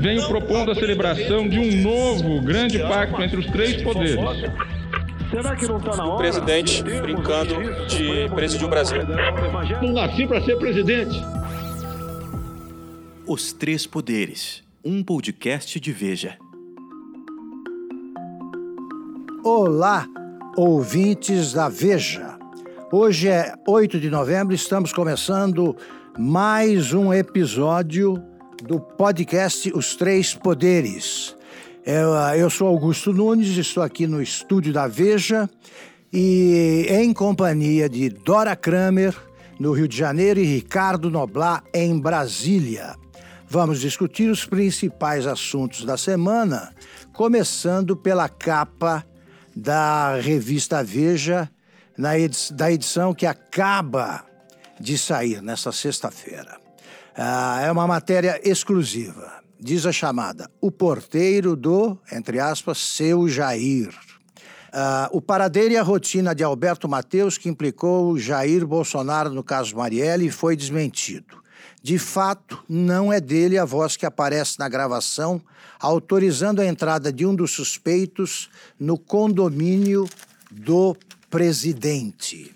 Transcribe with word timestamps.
venho 0.00 0.26
propondo 0.26 0.70
a 0.70 0.74
celebração 0.74 1.46
de 1.46 1.58
um 1.58 1.82
novo 1.82 2.40
grande 2.40 2.78
pacto 2.78 3.22
entre 3.22 3.38
os 3.38 3.46
três 3.46 3.82
poderes. 3.82 4.16
Será 5.30 5.54
que 5.54 5.66
não 5.66 5.76
está 5.76 5.94
na 5.94 6.04
hora? 6.06 6.14
O 6.14 6.16
presidente 6.16 6.82
brincando 6.82 7.54
de 7.86 8.28
presidir 8.34 8.66
o 8.66 8.70
Brasil. 8.70 8.98
Não 9.82 9.92
nasci 9.92 10.26
para 10.26 10.40
ser 10.42 10.56
presidente. 10.56 11.20
Os 13.26 13.52
Três 13.52 13.86
Poderes, 13.86 14.64
um 14.84 15.04
podcast 15.04 15.78
de 15.78 15.92
Veja. 15.92 16.36
Olá, 19.44 20.06
ouvintes 20.56 21.52
da 21.52 21.68
Veja. 21.68 22.38
Hoje 22.90 23.28
é 23.28 23.54
8 23.68 24.00
de 24.00 24.10
novembro, 24.10 24.54
estamos 24.54 24.92
começando 24.92 25.76
mais 26.18 26.92
um 26.92 27.12
episódio 27.14 28.29
do 28.62 28.78
podcast 28.80 29.72
Os 29.74 29.94
Três 29.94 30.34
Poderes. 30.34 31.36
Eu, 31.84 32.10
eu 32.36 32.50
sou 32.50 32.68
Augusto 32.68 33.12
Nunes, 33.12 33.56
estou 33.56 33.82
aqui 33.82 34.06
no 34.06 34.22
estúdio 34.22 34.72
da 34.72 34.86
Veja 34.86 35.48
e 36.12 36.86
em 36.90 37.12
companhia 37.12 37.88
de 37.88 38.08
Dora 38.08 38.54
Kramer, 38.54 39.16
no 39.58 39.72
Rio 39.72 39.88
de 39.88 39.96
Janeiro, 39.96 40.40
e 40.40 40.44
Ricardo 40.44 41.10
Noblar, 41.10 41.62
em 41.72 41.98
Brasília. 41.98 42.96
Vamos 43.48 43.80
discutir 43.80 44.30
os 44.30 44.44
principais 44.44 45.26
assuntos 45.26 45.84
da 45.84 45.96
semana, 45.96 46.72
começando 47.12 47.96
pela 47.96 48.28
capa 48.28 49.04
da 49.54 50.16
revista 50.16 50.82
Veja, 50.82 51.50
na 51.96 52.18
edi 52.18 52.52
da 52.52 52.70
edição 52.70 53.12
que 53.14 53.26
acaba 53.26 54.24
de 54.78 54.96
sair 54.96 55.42
nesta 55.42 55.72
sexta-feira. 55.72 56.69
Ah, 57.16 57.60
é 57.62 57.70
uma 57.70 57.86
matéria 57.86 58.40
exclusiva. 58.48 59.40
Diz 59.58 59.84
a 59.84 59.92
chamada 59.92 60.50
O 60.60 60.70
Porteiro 60.70 61.54
do, 61.56 61.98
entre 62.12 62.38
aspas, 62.38 62.78
Seu 62.78 63.28
Jair. 63.28 63.88
Uh, 63.88 65.16
o 65.16 65.20
paradeiro 65.20 65.74
e 65.74 65.76
a 65.76 65.82
rotina 65.82 66.32
de 66.32 66.44
Alberto 66.44 66.88
Mateus, 66.88 67.36
que 67.36 67.48
implicou 67.48 68.16
Jair 68.16 68.64
Bolsonaro 68.64 69.30
no 69.30 69.42
caso 69.42 69.76
Marielle, 69.76 70.30
foi 70.30 70.56
desmentido. 70.56 71.42
De 71.82 71.98
fato, 71.98 72.62
não 72.68 73.12
é 73.12 73.20
dele 73.20 73.58
a 73.58 73.64
voz 73.64 73.96
que 73.96 74.06
aparece 74.06 74.58
na 74.58 74.68
gravação, 74.68 75.42
autorizando 75.80 76.60
a 76.60 76.66
entrada 76.66 77.12
de 77.12 77.26
um 77.26 77.34
dos 77.34 77.50
suspeitos 77.50 78.48
no 78.78 78.96
condomínio 78.96 80.08
do 80.50 80.96
presidente. 81.28 82.54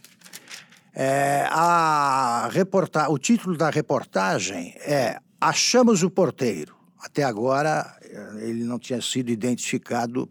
É, 0.95 1.47
a 1.51 2.49
reporta 2.53 3.11
o 3.11 3.19
título 3.19 3.57
da 3.57 3.69
reportagem 3.69 4.75
é 4.81 5.19
Achamos 5.41 6.03
o 6.03 6.11
Porteiro. 6.11 6.77
Até 7.01 7.25
agora, 7.25 7.99
ele 8.41 8.65
não 8.65 8.79
tinha 8.79 9.01
sido 9.03 9.31
identificado 9.31 10.29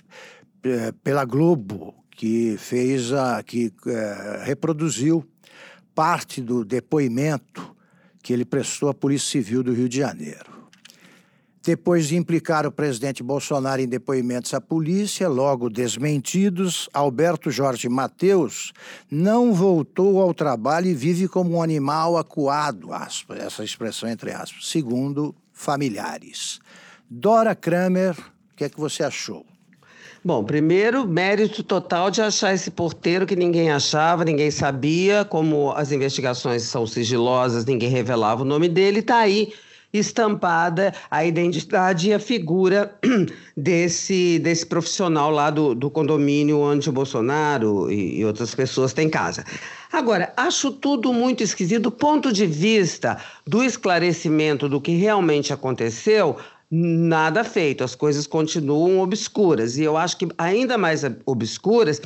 é, 0.63 0.91
pela 1.03 1.25
Globo, 1.25 1.93
que 2.09 2.55
fez 2.57 3.11
a. 3.11 3.43
que 3.43 3.71
é, 3.85 4.43
reproduziu 4.45 5.27
parte 5.93 6.41
do 6.41 6.63
depoimento 6.63 7.75
que 8.23 8.31
ele 8.31 8.45
prestou 8.45 8.89
à 8.89 8.93
Polícia 8.93 9.31
Civil 9.31 9.61
do 9.61 9.73
Rio 9.73 9.89
de 9.89 9.97
Janeiro. 9.97 10.52
Depois 11.65 12.09
de 12.09 12.17
implicar 12.17 12.67
o 12.67 12.71
presidente 12.71 13.23
Bolsonaro 13.23 13.81
em 13.81 13.87
depoimentos 13.87 14.53
à 14.53 14.59
polícia, 14.59 15.29
logo 15.29 15.69
desmentidos, 15.69 16.89
Alberto 16.93 17.49
Jorge 17.49 17.87
Mateus 17.87 18.73
não 19.09 19.53
voltou 19.53 20.21
ao 20.21 20.33
trabalho 20.33 20.87
e 20.87 20.93
vive 20.93 21.25
como 21.25 21.55
um 21.55 21.63
animal 21.63 22.17
acuado, 22.17 22.91
aspas, 22.91 23.39
essa 23.39 23.63
expressão 23.63 24.09
entre 24.09 24.31
aspas, 24.31 24.67
segundo 24.67 25.33
familiares. 25.53 26.59
Dora 27.09 27.55
Kramer, 27.55 28.11
o 28.11 28.55
que 28.57 28.65
é 28.65 28.69
que 28.69 28.77
você 28.79 29.01
achou? 29.01 29.45
Bom, 30.21 30.43
primeiro, 30.43 31.07
mérito 31.07 31.63
total 31.63 32.11
de 32.11 32.21
achar 32.21 32.53
esse 32.53 32.71
porteiro 32.71 33.25
que 33.25 33.37
ninguém 33.37 33.71
achava, 33.71 34.25
ninguém 34.25 34.51
sabia, 34.51 35.23
como 35.23 35.71
as 35.71 35.93
investigações 35.93 36.63
são 36.63 36.85
sigilosas, 36.85 37.63
ninguém 37.63 37.89
revelava 37.89 38.41
o 38.41 38.45
nome 38.45 38.67
dele, 38.67 38.99
está 38.99 39.19
aí 39.19 39.53
estampada 39.93 40.93
a 41.09 41.23
identidade 41.23 42.09
e 42.09 42.13
a 42.13 42.19
figura 42.19 42.93
desse, 43.55 44.39
desse 44.39 44.65
profissional 44.65 45.29
lá 45.29 45.49
do, 45.49 45.75
do 45.75 45.89
condomínio 45.91 46.59
onde 46.59 46.89
o 46.89 46.93
Bolsonaro 46.93 47.91
e, 47.91 48.19
e 48.19 48.25
outras 48.25 48.55
pessoas 48.55 48.91
têm 48.91 49.09
casa. 49.09 49.45
Agora, 49.91 50.33
acho 50.35 50.71
tudo 50.71 51.13
muito 51.13 51.43
esquisito 51.43 51.83
do 51.83 51.91
ponto 51.91 52.33
de 52.33 52.47
vista 52.47 53.17
do 53.45 53.63
esclarecimento 53.63 54.67
do 54.67 54.81
que 54.81 54.95
realmente 54.95 55.53
aconteceu 55.53 56.37
nada 56.75 57.43
feito, 57.43 57.83
as 57.83 57.93
coisas 57.93 58.25
continuam 58.25 58.99
obscuras. 58.99 59.77
E 59.77 59.83
eu 59.83 59.95
acho 59.95 60.17
que 60.17 60.27
ainda 60.39 60.75
mais 60.75 61.03
obscuras 61.23 62.01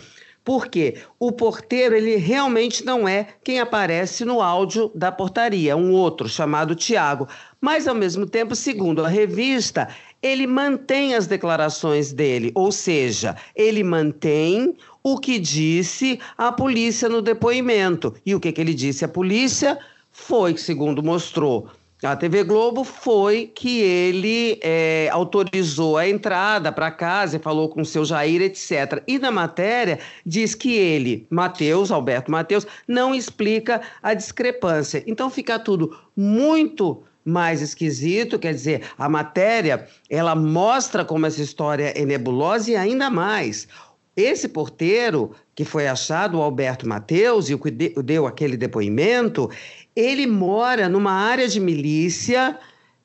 porque 0.48 0.96
o 1.20 1.30
porteiro 1.30 1.94
ele 1.94 2.16
realmente 2.16 2.86
não 2.86 3.06
é 3.06 3.28
quem 3.44 3.60
aparece 3.60 4.24
no 4.24 4.42
áudio 4.42 4.90
da 4.96 5.12
portaria, 5.12 5.76
um 5.76 5.92
outro 5.92 6.30
chamado 6.30 6.74
Tiago. 6.74 7.28
Mas 7.60 7.88
ao 7.88 7.96
mesmo 7.96 8.26
tempo, 8.26 8.56
segundo 8.56 9.04
a 9.04 9.08
revista, 9.08 9.88
ele 10.22 10.46
mantém 10.46 11.16
as 11.16 11.28
declarações 11.28 12.14
dele, 12.14 12.52
ou 12.56 12.72
seja, 12.72 13.36
ele 13.56 13.84
mantém 13.84 14.76
o 15.04 15.18
que 15.18 15.40
disse 15.40 16.20
a 16.38 16.52
polícia 16.52 17.08
no 17.08 17.22
depoimento. 17.22 18.14
E 18.26 18.36
o 18.36 18.40
que, 18.40 18.52
que 18.52 18.62
ele 18.62 18.74
disse 18.74 19.06
à 19.06 19.08
polícia 19.08 19.78
foi, 20.12 20.58
segundo 20.58 21.02
mostrou 21.02 21.70
a 22.04 22.16
TV 22.16 22.44
Globo 22.44 22.84
foi 22.84 23.48
que 23.48 23.80
ele 23.80 24.60
é, 24.62 25.10
autorizou 25.12 25.98
a 25.98 26.08
entrada 26.08 26.72
para 26.72 26.92
casa, 26.92 27.40
falou 27.40 27.70
com 27.70 27.82
o 27.82 27.86
seu 27.86 28.06
Jair, 28.06 28.40
etc. 28.44 29.02
E 29.08 29.18
na 29.18 29.32
matéria 29.32 29.98
diz 30.24 30.54
que 30.54 30.76
ele, 30.76 31.26
Mateus, 31.28 31.90
Alberto 31.90 32.30
Mateus, 32.30 32.68
não 32.88 33.16
explica 33.16 33.82
a 34.04 34.14
discrepância. 34.14 35.04
Então 35.08 35.28
fica 35.32 35.58
tudo 35.58 35.98
muito 36.16 37.02
mais 37.28 37.62
esquisito, 37.62 38.40
quer 38.40 38.54
dizer, 38.54 38.84
a 38.98 39.10
matéria 39.10 39.86
ela 40.10 40.34
mostra 40.34 41.04
como 41.04 41.26
essa 41.26 41.42
história 41.42 41.94
é 41.96 42.06
nebulosa 42.06 42.72
e 42.72 42.76
ainda 42.76 43.10
mais. 43.10 43.68
Esse 44.16 44.48
porteiro 44.48 45.32
que 45.54 45.66
foi 45.66 45.88
achado, 45.88 46.38
o 46.38 46.42
Alberto 46.42 46.88
Mateus, 46.88 47.50
e 47.50 47.54
o 47.54 47.60
que 47.60 47.70
deu 47.70 48.26
aquele 48.26 48.58
depoimento, 48.58 49.50
ele 49.96 50.26
mora 50.26 50.88
numa 50.88 51.12
área 51.12 51.48
de 51.48 51.60
milícia 51.60 52.58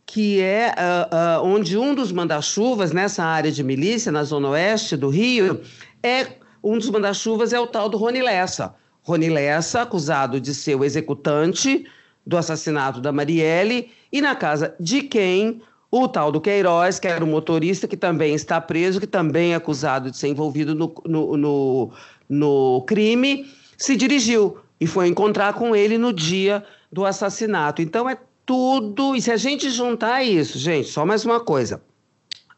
que 0.06 0.40
é 0.40 0.74
uh, 0.76 1.42
uh, 1.42 1.46
onde 1.46 1.78
um 1.78 1.94
dos 1.94 2.12
manda-chuvas 2.12 2.92
nessa 2.92 3.24
área 3.24 3.50
de 3.50 3.62
milícia, 3.62 4.12
na 4.12 4.24
zona 4.24 4.50
oeste 4.50 4.96
do 4.96 5.08
Rio, 5.08 5.62
é 6.02 6.26
um 6.62 6.76
dos 6.76 6.90
manda-chuvas 6.90 7.52
é 7.52 7.58
o 7.58 7.66
tal 7.66 7.88
do 7.88 7.96
Rony 7.96 8.22
Lessa. 8.22 8.74
Rony 9.02 9.30
Lessa, 9.30 9.82
acusado 9.82 10.40
de 10.40 10.54
ser 10.54 10.76
o 10.76 10.84
executante 10.84 11.86
do 12.26 12.36
assassinato 12.36 13.00
da 13.00 13.12
Marielle, 13.12 13.90
e 14.12 14.20
na 14.20 14.34
casa 14.34 14.74
de 14.78 15.02
quem 15.02 15.60
o 15.90 16.08
tal 16.08 16.32
do 16.32 16.40
Queiroz, 16.40 16.98
que 16.98 17.06
era 17.06 17.22
o 17.22 17.26
motorista 17.26 17.86
que 17.86 17.96
também 17.96 18.34
está 18.34 18.60
preso, 18.60 18.98
que 18.98 19.06
também 19.06 19.52
é 19.52 19.56
acusado 19.56 20.10
de 20.10 20.16
ser 20.16 20.28
envolvido 20.28 20.74
no, 20.74 20.94
no, 21.04 21.36
no, 21.36 21.92
no 22.28 22.84
crime, 22.86 23.46
se 23.76 23.94
dirigiu 23.96 24.56
e 24.80 24.86
foi 24.86 25.08
encontrar 25.08 25.52
com 25.52 25.76
ele 25.76 25.98
no 25.98 26.12
dia 26.12 26.64
do 26.90 27.04
assassinato. 27.04 27.82
Então 27.82 28.08
é 28.08 28.16
tudo. 28.46 29.14
E 29.14 29.20
se 29.20 29.30
a 29.30 29.36
gente 29.36 29.68
juntar 29.68 30.22
isso, 30.22 30.58
gente, 30.58 30.88
só 30.88 31.04
mais 31.04 31.24
uma 31.24 31.40
coisa 31.40 31.82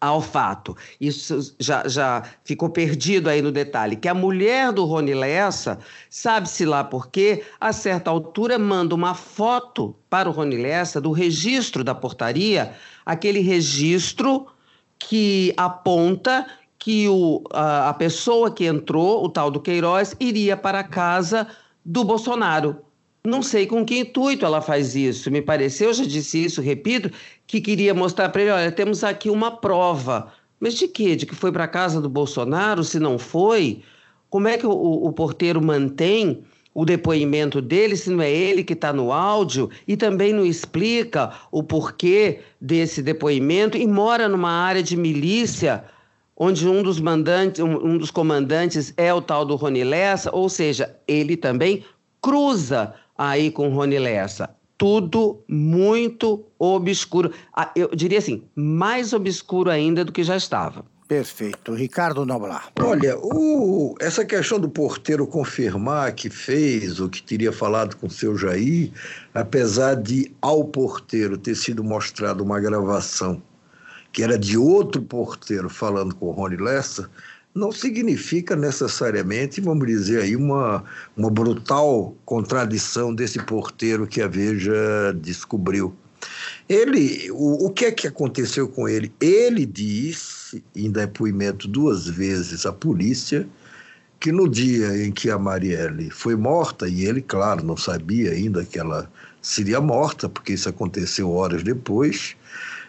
ao 0.05 0.21
fato, 0.21 0.77
isso 1.01 1.55
já, 1.59 1.89
já 1.89 2.23
ficou 2.45 2.69
perdido 2.69 3.29
aí 3.29 3.41
no 3.41 3.51
detalhe, 3.51 3.97
que 3.97 4.09
a 4.09 4.15
mulher 4.15 4.73
do 4.73 4.85
Rony 4.85 5.15
Lessa, 5.15 5.79
sabe-se 6.11 6.65
lá 6.65 6.85
por 6.85 7.09
quê, 7.09 7.43
a 7.61 7.73
certa 7.73 8.11
altura 8.11 8.59
manda 8.59 8.95
uma 8.95 9.15
foto 9.15 9.95
para 10.11 10.29
o 10.29 10.33
Rony 10.33 10.57
Lessa 10.57 11.01
do 11.01 11.11
registro 11.11 11.83
da 11.83 11.95
portaria, 11.95 12.75
aquele 13.05 13.41
registro 13.41 14.47
que 14.99 15.53
aponta 15.57 16.47
que 16.79 17.09
o, 17.09 17.43
a, 17.51 17.89
a 17.89 17.95
pessoa 17.95 18.51
que 18.51 18.67
entrou, 18.67 19.25
o 19.25 19.29
tal 19.29 19.51
do 19.51 19.61
Queiroz, 19.61 20.15
iria 20.21 20.55
para 20.57 20.81
a 20.81 20.85
casa 20.85 21.47
do 21.85 22.05
Bolsonaro. 22.05 22.84
Não 23.27 23.43
sei 23.43 23.67
com 23.67 23.87
que 23.87 24.01
intuito 24.01 24.45
ela 24.45 24.61
faz 24.61 24.95
isso. 24.95 25.31
Me 25.31 25.41
pareceu, 25.41 25.89
eu 25.89 25.95
já 25.95 26.05
disse 26.05 26.45
isso, 26.45 26.61
repito, 26.61 27.11
que 27.47 27.59
queria 27.59 27.95
mostrar 27.95 28.29
para 28.29 28.43
ele: 28.43 28.51
olha, 28.51 28.71
temos 28.71 29.03
aqui 29.03 29.31
uma 29.31 29.51
prova. 29.51 30.31
Mas 30.61 30.75
de 30.75 30.87
quê? 30.87 31.17
De 31.17 31.25
que 31.25 31.35
foi 31.35 31.51
para 31.51 31.67
casa 31.67 32.03
do 32.03 32.09
Bolsonaro? 32.09 32.85
Se 32.85 33.01
não 33.01 33.19
foi, 33.19 33.83
como 34.29 34.47
é 34.47 34.59
que 34.59 34.67
o, 34.67 34.71
o 34.71 35.11
porteiro 35.13 35.63
mantém 35.63 36.45
o 36.75 36.85
depoimento 36.85 37.63
dele 37.63 37.97
se 37.97 38.11
não 38.11 38.21
é 38.21 38.31
ele 38.31 38.65
que 38.65 38.73
está 38.73 38.93
no 38.93 39.13
áudio 39.13 39.71
e 39.87 39.97
também 39.97 40.33
não 40.33 40.45
explica 40.45 41.33
o 41.53 41.63
porquê 41.63 42.41
desse 42.61 43.01
depoimento 43.01 43.79
e 43.79 43.87
mora 43.87 44.29
numa 44.29 44.51
área 44.51 44.83
de 44.83 44.97
milícia 44.97 45.85
onde 46.37 46.69
um 46.69 46.83
dos 46.83 46.99
mandantes, 46.99 47.63
um 47.63 47.97
dos 47.97 48.11
comandantes 48.11 48.93
é 48.97 49.15
o 49.15 49.23
tal 49.23 49.45
do 49.45 49.55
Rony 49.55 49.85
Lessa, 49.85 50.35
ou 50.35 50.49
seja, 50.49 50.95
ele 51.07 51.37
também 51.37 51.85
cruza 52.21 52.93
aí 53.17 53.51
com 53.51 53.69
Rony 53.69 53.99
Lessa. 53.99 54.51
tudo 54.77 55.43
muito 55.49 56.45
obscuro. 56.59 57.33
Ah, 57.55 57.71
eu 57.77 57.89
diria 57.95 58.19
assim, 58.19 58.43
mais 58.55 59.13
obscuro 59.13 59.71
ainda 59.71 60.05
do 60.05 60.13
que 60.13 60.23
já 60.25 60.37
estava. 60.37 60.85
Perfeito. 61.07 61.75
Ricardo 61.75 62.25
Noblar. 62.25 62.71
Olha, 62.81 63.17
o, 63.19 63.95
essa 64.01 64.25
questão 64.25 64.59
do 64.59 64.69
porteiro 64.69 65.27
confirmar 65.27 66.13
que 66.13 66.31
fez 66.31 66.99
ou 66.99 67.09
que 67.09 67.23
teria 67.23 67.53
falado 67.53 67.97
com 67.97 68.07
o 68.07 68.11
seu 68.11 68.37
Jair, 68.37 68.91
apesar 69.35 69.97
de 69.97 70.35
ao 70.41 70.65
porteiro 70.65 71.37
ter 71.37 71.55
sido 71.55 71.85
mostrado 71.85 72.43
uma 72.43 72.59
gravação 72.59 73.43
que 74.15 74.23
era 74.23 74.39
de 74.39 74.57
outro 74.57 75.03
porteiro 75.03 75.69
falando 75.69 76.15
com 76.15 76.27
o 76.27 76.31
Rony 76.31 76.57
Lessa, 76.57 77.11
não 77.55 77.71
significa 77.71 78.57
necessariamente, 78.57 79.61
vamos 79.61 79.87
dizer 79.87 80.23
aí, 80.23 80.35
uma, 80.35 80.83
uma 81.17 81.31
brutal 81.31 82.17
contradição 82.25 83.15
desse 83.15 83.39
porteiro 83.39 84.09
que 84.09 84.21
a 84.21 84.27
Veja 84.27 85.15
descobriu. 85.15 85.95
Ele, 86.69 87.31
o, 87.31 87.67
o 87.67 87.71
que 87.71 87.85
é 87.85 87.93
que 87.93 88.09
aconteceu 88.09 88.67
com 88.67 88.89
ele? 88.89 89.13
Ele 89.21 89.65
disse, 89.65 90.65
em 90.75 90.91
depoimento 90.91 91.69
duas 91.69 92.09
vezes 92.09 92.67
à 92.67 92.73
polícia, 92.73 93.47
que 94.19 94.33
no 94.33 94.49
dia 94.49 95.05
em 95.05 95.13
que 95.13 95.31
a 95.31 95.39
Marielle 95.39 96.11
foi 96.11 96.35
morta, 96.35 96.89
e 96.89 97.05
ele, 97.05 97.23
claro, 97.23 97.65
não 97.65 97.77
sabia 97.77 98.33
ainda 98.33 98.65
que 98.65 98.79
ela 98.79 99.09
seria 99.41 99.81
morta, 99.81 100.29
porque 100.29 100.55
isso 100.55 100.69
aconteceu 100.69 101.31
horas 101.31 101.63
depois, 101.63 102.35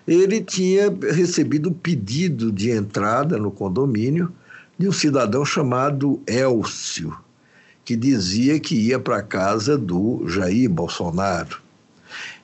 ele 0.07 0.41
tinha 0.41 0.89
recebido 1.11 1.69
um 1.69 1.73
pedido 1.73 2.51
de 2.51 2.71
entrada 2.71 3.37
no 3.37 3.51
condomínio 3.51 4.33
de 4.77 4.89
um 4.89 4.91
cidadão 4.91 5.45
chamado 5.45 6.21
Elcio, 6.27 7.15
que 7.83 7.95
dizia 7.95 8.59
que 8.59 8.75
ia 8.75 8.99
para 8.99 9.17
a 9.17 9.23
casa 9.23 9.77
do 9.77 10.27
Jair 10.27 10.69
Bolsonaro. 10.69 11.61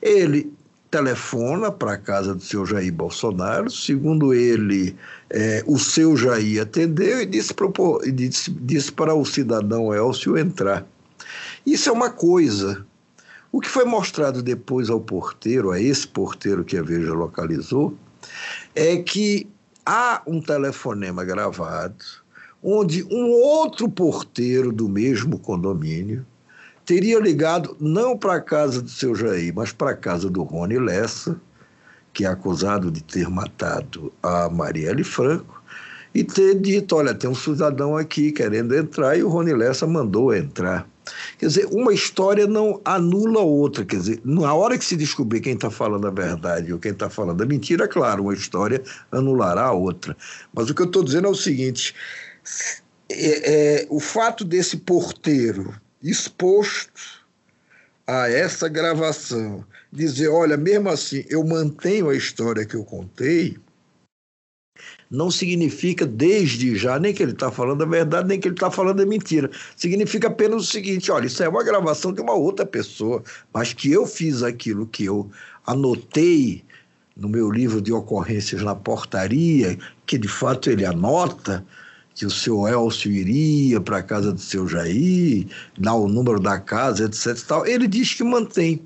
Ele 0.02 0.54
telefona 0.90 1.72
para 1.72 1.94
a 1.94 1.98
casa 1.98 2.36
do 2.36 2.42
seu 2.42 2.66
Jair 2.66 2.94
Bolsonaro, 2.94 3.72
segundo 3.72 4.34
ele, 4.34 4.96
é, 5.30 5.64
o 5.66 5.80
seu 5.80 6.18
Jair 6.18 6.62
atendeu 6.62 7.22
e 7.22 7.26
disse, 7.26 7.54
disse, 8.14 8.52
disse 8.52 8.92
para 8.92 9.16
o 9.16 9.26
cidadão 9.26 9.94
Elcio 9.94 10.38
entrar. 10.38 10.86
Isso 11.66 11.90
é 11.90 11.92
uma 11.92 12.10
coisa. 12.10 12.86
O 13.52 13.60
que 13.60 13.70
foi 13.70 13.86
mostrado 13.86 14.42
depois 14.42 14.90
ao 14.90 15.00
porteiro, 15.00 15.72
a 15.72 15.80
esse 15.80 16.08
porteiro 16.08 16.64
que 16.64 16.78
a 16.78 16.84
Veja 16.84 17.14
localizou, 17.14 17.94
é 18.76 18.98
que 18.98 19.48
há 19.86 20.22
um 20.26 20.42
telefonema 20.42 21.24
gravado 21.24 22.22
onde 22.64 23.04
um 23.04 23.30
outro 23.32 23.90
porteiro 23.90 24.72
do 24.72 24.88
mesmo 24.88 25.40
condomínio 25.40 26.26
teria 26.86 27.20
ligado 27.20 27.76
não 27.80 28.18
para 28.18 28.36
a 28.36 28.42
casa 28.42 28.82
do 28.82 28.90
seu 28.90 29.16
Jair, 29.16 29.54
mas 29.56 29.72
para 29.72 29.92
a 29.92 29.96
casa 29.96 30.30
do 30.30 30.44
Rony 30.44 30.78
Lessa, 30.78 31.40
que 32.14 32.26
é 32.26 32.28
acusado 32.28 32.92
de 32.92 33.02
ter 33.02 33.30
matado 33.30 34.12
a 34.22 34.50
Marielle 34.50 35.04
Franco, 35.04 35.62
e 36.14 36.24
ter 36.24 36.60
dito: 36.60 36.96
olha, 36.96 37.16
tem 37.16 37.30
um 37.30 37.36
cidadão 37.36 37.96
aqui 37.96 38.32
querendo 38.32 38.76
entrar, 38.76 39.18
e 39.18 39.24
o 39.24 39.30
Rony 39.30 39.54
Lessa 39.54 39.88
mandou 39.88 40.36
entrar. 40.36 40.88
Quer 41.38 41.48
dizer, 41.48 41.68
uma 41.72 41.94
história 41.94 42.48
não 42.48 42.80
anula 42.86 43.42
outra. 43.42 43.84
Quer 43.84 43.98
dizer, 43.98 44.22
na 44.24 44.54
hora 44.54 44.78
que 44.78 44.86
se 44.86 44.96
descobrir 44.96 45.42
quem 45.42 45.54
está 45.54 45.72
falando 45.72 46.08
a 46.08 46.12
verdade 46.12 46.72
ou 46.72 46.80
quem 46.80 46.92
está 46.92 47.10
falando 47.10 47.42
a 47.42 47.46
mentira, 47.46 47.88
claro, 47.88 48.24
uma 48.24 48.34
história 48.34 48.82
anulará 49.12 49.66
a 49.66 49.72
outra. 49.72 50.16
Mas 50.54 50.70
o 50.70 50.76
que 50.76 50.82
eu 50.82 50.88
estou 50.88 51.04
dizendo 51.04 51.28
é 51.28 51.32
o 51.32 51.36
seguinte: 51.36 51.96
é, 53.10 53.82
é, 53.82 53.88
o 53.90 54.00
fato 54.00 54.44
desse 54.44 54.78
porteiro 54.78 55.74
exposto 56.02 57.22
a 58.08 58.30
essa 58.30 58.68
gravação 58.68 59.66
dizer, 59.92 60.30
olha, 60.30 60.58
mesmo 60.58 60.90
assim, 60.90 61.24
eu 61.30 61.44
mantenho 61.44 62.10
a 62.10 62.16
história 62.16 62.66
que 62.66 62.76
eu 62.76 62.84
contei, 62.84 63.58
não 65.12 65.30
significa 65.30 66.06
desde 66.06 66.74
já 66.78 66.98
nem 66.98 67.14
que 67.14 67.22
ele 67.22 67.34
está 67.34 67.52
falando 67.52 67.84
a 67.84 67.86
verdade, 67.86 68.30
nem 68.30 68.40
que 68.40 68.48
ele 68.48 68.56
está 68.56 68.72
falando 68.72 69.02
a 69.02 69.06
mentira. 69.06 69.52
Significa 69.76 70.30
apenas 70.30 70.64
o 70.64 70.66
seguinte: 70.66 71.12
olha, 71.12 71.28
isso 71.28 71.44
é 71.44 71.50
uma 71.50 71.64
gravação 71.64 72.14
de 72.14 72.22
uma 72.22 72.34
outra 72.34 72.66
pessoa, 72.66 73.22
mas 73.54 73.74
que 73.74 73.92
eu 73.92 74.08
fiz 74.08 74.42
aquilo 74.42 74.88
que 74.88 75.04
eu 75.04 75.30
anotei 75.68 76.64
no 77.18 77.28
meu 77.28 77.52
livro 77.52 77.82
de 77.82 77.92
ocorrências 77.92 78.64
na 78.64 78.74
portaria, 78.74 79.78
que 80.06 80.18
de 80.18 80.30
fato 80.30 80.70
ele 80.70 80.86
anota, 80.86 81.64
que 82.16 82.26
o 82.26 82.32
seu 82.32 82.66
Elcio 82.66 83.12
iria 83.12 83.82
para 83.82 83.98
a 83.98 84.04
casa 84.04 84.32
do 84.32 84.40
seu 84.40 84.66
Jair, 84.66 85.46
dar 85.78 85.96
o 85.96 86.08
número 86.08 86.40
da 86.40 86.58
casa, 86.58 87.06
etc. 87.06 87.38
Tal. 87.46 87.66
Ele 87.68 87.88
diz 87.88 88.14
que 88.14 88.24
mantém. 88.24 88.82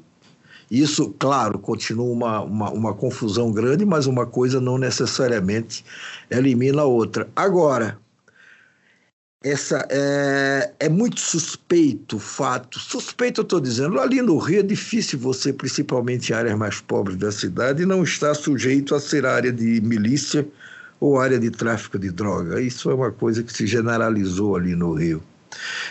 Isso, 0.69 1.13
claro, 1.19 1.59
continua 1.59 2.05
uma, 2.05 2.41
uma, 2.41 2.71
uma, 2.71 2.93
confusão 2.93 3.51
grande, 3.51 3.85
mas 3.85 4.07
uma 4.07 4.25
coisa 4.25 4.59
não 4.59 4.77
necessariamente 4.77 5.85
elimina 6.29 6.81
a 6.81 6.85
outra. 6.85 7.27
Agora, 7.35 7.99
essa 9.43 9.85
é, 9.91 10.73
é 10.79 10.89
muito 10.89 11.19
suspeito 11.19 12.15
o 12.15 12.19
fato. 12.19 12.79
Suspeito, 12.79 13.41
eu 13.41 13.43
estou 13.43 13.59
dizendo, 13.59 13.99
ali 13.99 14.21
no 14.23 14.39
Rio 14.39 14.61
é 14.61 14.63
difícil 14.63 15.19
você, 15.19 15.53
principalmente 15.53 16.31
em 16.31 16.35
áreas 16.35 16.57
mais 16.57 16.81
pobres 16.81 17.17
da 17.17 17.31
cidade, 17.31 17.85
não 17.85 18.03
estar 18.03 18.33
sujeito 18.33 18.95
a 18.95 18.99
ser 18.99 19.23
área 19.23 19.51
de 19.51 19.79
milícia 19.81 20.47
ou 20.99 21.19
área 21.19 21.39
de 21.39 21.51
tráfico 21.51 21.99
de 21.99 22.09
droga. 22.09 22.59
Isso 22.59 22.89
é 22.89 22.95
uma 22.95 23.11
coisa 23.11 23.43
que 23.43 23.53
se 23.53 23.67
generalizou 23.67 24.55
ali 24.55 24.75
no 24.75 24.93
Rio. 24.93 25.21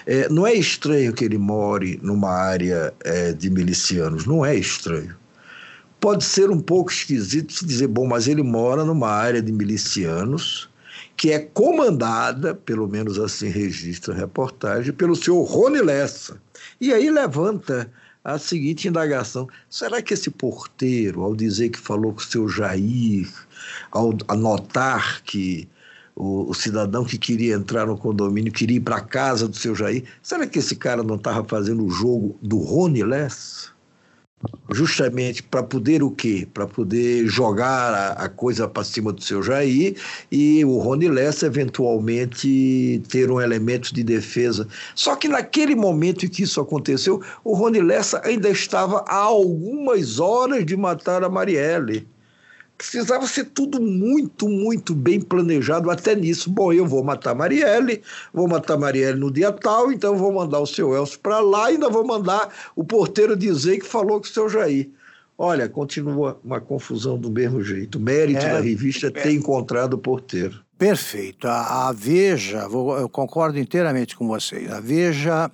É, 0.06 0.28
não 0.28 0.46
é 0.46 0.54
estranho 0.54 1.12
que 1.12 1.24
ele 1.24 1.38
more 1.38 1.98
numa 2.02 2.30
área 2.30 2.92
é, 3.04 3.32
de 3.32 3.50
milicianos, 3.50 4.26
não 4.26 4.44
é 4.44 4.54
estranho. 4.54 5.16
Pode 6.00 6.24
ser 6.24 6.50
um 6.50 6.60
pouco 6.60 6.90
esquisito 6.90 7.52
se 7.52 7.64
dizer, 7.64 7.86
bom, 7.86 8.06
mas 8.06 8.28
ele 8.28 8.42
mora 8.42 8.84
numa 8.84 9.08
área 9.08 9.40
de 9.40 9.50
milicianos 9.50 10.68
que 11.16 11.30
é 11.30 11.38
comandada, 11.38 12.54
pelo 12.54 12.88
menos 12.88 13.18
assim 13.18 13.48
registra 13.48 14.12
a 14.12 14.16
reportagem, 14.16 14.92
pelo 14.92 15.14
senhor 15.14 15.42
Rony 15.44 15.80
Lessa. 15.80 16.40
E 16.80 16.92
aí 16.92 17.10
levanta 17.10 17.90
a 18.24 18.38
seguinte 18.38 18.88
indagação: 18.88 19.48
será 19.68 20.02
que 20.02 20.14
esse 20.14 20.30
porteiro, 20.30 21.22
ao 21.22 21.36
dizer 21.36 21.68
que 21.68 21.78
falou 21.78 22.12
com 22.12 22.20
o 22.20 22.24
seu 22.24 22.48
Jair, 22.48 23.28
ao 23.90 24.16
anotar 24.28 25.22
que 25.22 25.68
o, 26.16 26.50
o, 26.50 26.54
cidadão 26.54 27.04
que 27.04 27.18
queria 27.18 27.54
entrar 27.54 27.86
no 27.86 27.98
condomínio 27.98 28.52
queria 28.52 28.76
ir 28.76 28.80
para 28.80 29.00
casa 29.00 29.48
do 29.48 29.56
seu 29.56 29.74
Jair, 29.74 30.04
será 30.22 30.46
que 30.46 30.58
esse 30.58 30.76
cara 30.76 31.02
não 31.02 31.16
estava 31.16 31.44
fazendo 31.44 31.84
o 31.84 31.90
jogo 31.90 32.38
do 32.40 32.58
Rony 32.58 33.02
Less? 33.02 33.74
justamente 34.70 35.42
para 35.42 35.62
poder 35.62 36.02
o 36.02 36.10
quê? 36.10 36.46
Para 36.52 36.66
poder 36.66 37.26
jogar 37.26 37.94
a, 37.94 38.12
a 38.24 38.28
coisa 38.28 38.68
para 38.68 38.84
cima 38.84 39.12
do 39.12 39.22
seu 39.22 39.42
Jair 39.42 39.96
e 40.30 40.64
o 40.64 40.78
Rony 40.78 41.08
Lessa 41.08 41.46
eventualmente 41.46 43.02
ter 43.08 43.30
um 43.30 43.40
elemento 43.40 43.94
de 43.94 44.02
defesa. 44.02 44.66
Só 44.94 45.16
que 45.16 45.28
naquele 45.28 45.74
momento 45.74 46.26
em 46.26 46.28
que 46.28 46.42
isso 46.42 46.60
aconteceu, 46.60 47.22
o 47.42 47.54
Rony 47.54 47.80
Lessa 47.80 48.20
ainda 48.24 48.48
estava 48.48 49.04
a 49.06 49.16
algumas 49.16 50.18
horas 50.18 50.64
de 50.64 50.76
matar 50.76 51.24
a 51.24 51.28
Marielle 51.28 52.06
precisava 52.76 53.26
ser 53.26 53.44
tudo 53.46 53.80
muito, 53.80 54.48
muito 54.48 54.94
bem 54.94 55.20
planejado 55.20 55.90
até 55.90 56.14
nisso. 56.14 56.50
Bom, 56.50 56.72
eu 56.72 56.86
vou 56.86 57.02
matar 57.02 57.34
Marielle, 57.34 58.02
vou 58.32 58.48
matar 58.48 58.76
Marielle 58.76 59.18
no 59.18 59.30
dia 59.30 59.52
tal, 59.52 59.92
então 59.92 60.16
vou 60.16 60.32
mandar 60.32 60.60
o 60.60 60.66
seu 60.66 60.94
Elcio 60.94 61.18
para 61.20 61.40
lá 61.40 61.70
e 61.70 61.74
ainda 61.74 61.88
vou 61.88 62.06
mandar 62.06 62.52
o 62.74 62.84
porteiro 62.84 63.36
dizer 63.36 63.78
que 63.78 63.86
falou 63.86 64.20
com 64.20 64.26
o 64.26 64.30
seu 64.30 64.48
Jair. 64.48 64.90
Olha, 65.36 65.68
continua 65.68 66.38
uma 66.44 66.60
confusão 66.60 67.18
do 67.18 67.30
mesmo 67.30 67.62
jeito. 67.62 67.98
O 67.98 68.00
mérito 68.00 68.44
é, 68.44 68.52
da 68.52 68.60
revista 68.60 69.08
é 69.08 69.10
ter 69.10 69.32
encontrado 69.32 69.94
o 69.94 69.98
porteiro. 69.98 70.60
Perfeito. 70.78 71.48
A, 71.48 71.88
a 71.88 71.92
Veja, 71.92 72.68
vou, 72.68 72.96
eu 72.96 73.08
concordo 73.08 73.58
inteiramente 73.58 74.16
com 74.16 74.28
vocês. 74.28 74.70
A 74.70 74.80
Veja 74.80 75.50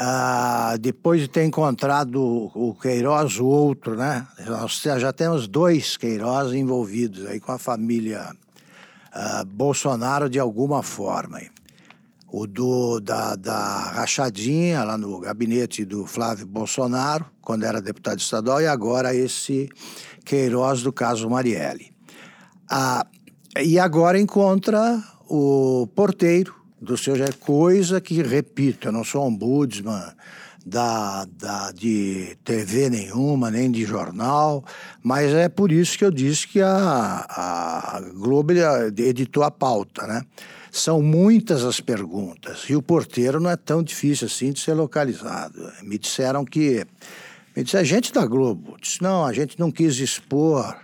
ah, 0.00 0.76
depois 0.78 1.20
de 1.20 1.28
ter 1.28 1.42
encontrado 1.42 2.22
o 2.54 2.72
Queiroz, 2.80 3.40
o 3.40 3.46
outro, 3.46 3.96
né? 3.96 4.28
Nós 4.46 4.80
já 4.80 5.12
temos 5.12 5.48
dois 5.48 5.96
Queiroz 5.96 6.52
envolvidos 6.52 7.26
aí 7.26 7.40
com 7.40 7.50
a 7.50 7.58
família 7.58 8.30
ah, 9.12 9.44
Bolsonaro 9.44 10.30
de 10.30 10.38
alguma 10.38 10.84
forma. 10.84 11.40
O 12.30 12.46
do, 12.46 13.00
da, 13.00 13.34
da 13.34 13.90
rachadinha 13.90 14.84
lá 14.84 14.96
no 14.96 15.18
gabinete 15.18 15.84
do 15.84 16.06
Flávio 16.06 16.46
Bolsonaro, 16.46 17.26
quando 17.42 17.64
era 17.64 17.82
deputado 17.82 18.20
estadual, 18.20 18.60
e 18.60 18.68
agora 18.68 19.12
esse 19.12 19.68
Queiroz 20.24 20.80
do 20.80 20.92
caso 20.92 21.28
Marielle. 21.28 21.90
Ah, 22.70 23.04
e 23.60 23.80
agora 23.80 24.20
encontra 24.20 25.02
o 25.28 25.88
porteiro 25.92 26.57
do 26.80 26.96
seu 26.96 27.14
é 27.16 27.32
coisa 27.32 28.00
que, 28.00 28.22
repito, 28.22 28.88
eu 28.88 28.92
não 28.92 29.04
sou 29.04 29.26
ombudsman 29.26 30.12
da, 30.64 31.24
da, 31.24 31.72
de 31.72 32.36
TV 32.44 32.90
nenhuma, 32.90 33.50
nem 33.50 33.70
de 33.70 33.84
jornal, 33.84 34.64
mas 35.02 35.32
é 35.32 35.48
por 35.48 35.72
isso 35.72 35.96
que 35.96 36.04
eu 36.04 36.10
disse 36.10 36.46
que 36.46 36.60
a, 36.60 37.26
a 37.28 38.00
Globo 38.14 38.52
editou 38.98 39.42
a 39.42 39.50
pauta, 39.50 40.06
né? 40.06 40.22
São 40.70 41.00
muitas 41.00 41.64
as 41.64 41.80
perguntas 41.80 42.66
e 42.68 42.76
o 42.76 42.82
porteiro 42.82 43.40
não 43.40 43.50
é 43.50 43.56
tão 43.56 43.82
difícil 43.82 44.26
assim 44.26 44.52
de 44.52 44.60
ser 44.60 44.74
localizado. 44.74 45.72
Me 45.82 45.98
disseram 45.98 46.44
que 46.44 46.84
Me 47.56 47.64
disse, 47.64 47.76
a 47.76 47.82
gente 47.82 48.12
da 48.12 48.26
Globo. 48.26 48.76
Disse, 48.80 49.02
não, 49.02 49.24
a 49.24 49.32
gente 49.32 49.58
não 49.58 49.72
quis 49.72 49.98
expor 49.98 50.76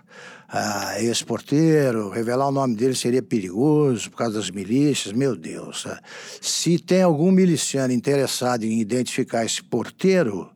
ah, 0.56 0.94
porteiro, 1.26 2.10
revelar 2.10 2.46
o 2.46 2.52
nome 2.52 2.76
dele 2.76 2.94
seria 2.94 3.20
perigoso 3.20 4.08
por 4.08 4.18
causa 4.18 4.38
das 4.38 4.50
milícias. 4.50 5.12
Meu 5.12 5.34
Deus, 5.34 5.84
ah, 5.84 6.00
se 6.40 6.78
tem 6.78 7.02
algum 7.02 7.32
miliciano 7.32 7.92
interessado 7.92 8.62
em 8.62 8.80
identificar 8.80 9.44
esse 9.44 9.60
porteiro, 9.60 10.48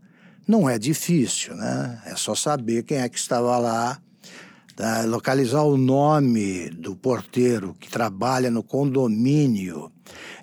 não 0.47 0.71
é 0.71 0.79
difícil, 0.79 1.57
né? 1.57 2.01
É 2.07 2.15
só 2.15 2.37
saber 2.37 2.85
quem 2.85 2.99
é 2.99 3.09
que 3.09 3.19
estava 3.19 3.59
lá, 3.59 4.01
tá? 4.77 5.03
localizar 5.03 5.63
o 5.63 5.77
nome 5.77 6.71
do 6.71 6.95
porteiro 6.95 7.75
que 7.81 7.91
trabalha 7.91 8.53
no 8.53 8.63
condomínio 8.63 9.91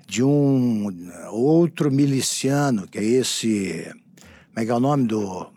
de 0.05 0.21
um 0.21 0.93
outro 1.31 1.89
miliciano, 1.89 2.89
que 2.89 2.97
é 2.97 3.03
esse. 3.05 3.89
Como 4.53 4.59
é 4.59 4.65
que 4.65 4.71
é 4.71 4.75
o 4.75 4.81
nome 4.81 5.07
do, 5.07 5.47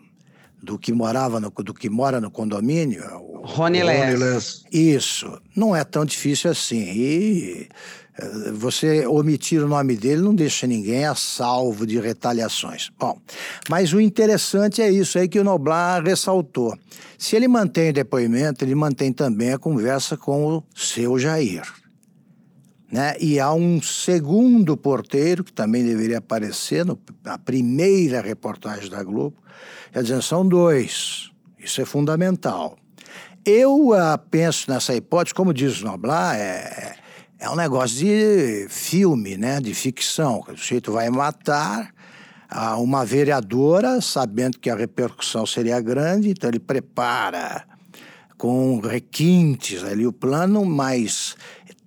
do 0.63 0.79
que 0.79 0.93
morava 0.93 1.41
no, 1.41 1.49
do 1.49 1.73
que 1.73 1.89
mora 1.89 2.21
no 2.21 2.31
condomínio? 2.31 3.03
Rony 3.43 3.83
Less. 3.83 4.63
Isso. 4.71 5.41
Não 5.55 5.75
é 5.75 5.83
tão 5.83 6.05
difícil 6.05 6.51
assim. 6.51 6.81
E 6.81 7.67
eh, 8.17 8.51
você 8.51 9.05
omitir 9.07 9.63
o 9.63 9.67
nome 9.67 9.95
dele 9.95 10.21
não 10.21 10.35
deixa 10.35 10.67
ninguém 10.67 11.05
a 11.05 11.15
salvo 11.15 11.85
de 11.85 11.99
retaliações. 11.99 12.89
Bom, 12.99 13.19
mas 13.69 13.93
o 13.93 14.01
interessante 14.01 14.81
é 14.81 14.91
isso 14.91 15.17
aí 15.17 15.27
que 15.27 15.39
o 15.39 15.43
Noblar 15.43 16.03
ressaltou. 16.03 16.77
Se 17.17 17.35
ele 17.35 17.47
mantém 17.47 17.89
o 17.89 17.93
depoimento, 17.93 18.63
ele 18.63 18.75
mantém 18.75 19.11
também 19.11 19.53
a 19.53 19.57
conversa 19.57 20.15
com 20.15 20.57
o 20.57 20.63
seu 20.75 21.17
Jair. 21.17 21.63
Né? 22.91 23.15
E 23.19 23.39
há 23.39 23.53
um 23.53 23.81
segundo 23.81 24.75
porteiro, 24.75 25.43
que 25.43 25.53
também 25.53 25.85
deveria 25.85 26.17
aparecer 26.17 26.83
no, 26.83 26.99
na 27.23 27.37
primeira 27.37 28.19
reportagem 28.19 28.89
da 28.89 29.03
Globo, 29.03 29.35
quer 29.91 30.01
dizer, 30.01 30.23
são 30.23 30.47
dois. 30.47 31.29
Isso 31.59 31.81
é 31.81 31.85
fundamental. 31.85 32.77
Eu 33.45 33.89
uh, 33.89 34.17
penso 34.29 34.69
nessa 34.69 34.93
hipótese, 34.93 35.33
como 35.33 35.53
diz 35.53 35.81
o 35.81 35.85
Noblar, 35.85 36.35
é, 36.35 36.95
é 37.39 37.49
um 37.49 37.55
negócio 37.55 37.97
de 37.97 38.67
filme, 38.69 39.37
né, 39.37 39.59
de 39.59 39.73
ficção. 39.73 40.43
O 40.47 40.57
sujeito 40.57 40.91
vai 40.91 41.09
matar 41.09 41.93
uh, 42.53 42.81
uma 42.81 43.05
vereadora, 43.05 44.01
sabendo 44.01 44.59
que 44.59 44.69
a 44.69 44.75
repercussão 44.75 45.45
seria 45.45 45.79
grande, 45.79 46.29
então 46.29 46.49
ele 46.49 46.59
prepara 46.59 47.65
com 48.37 48.79
requintes 48.79 49.83
ali 49.83 50.05
o 50.05 50.13
plano, 50.13 50.63
mas 50.65 51.35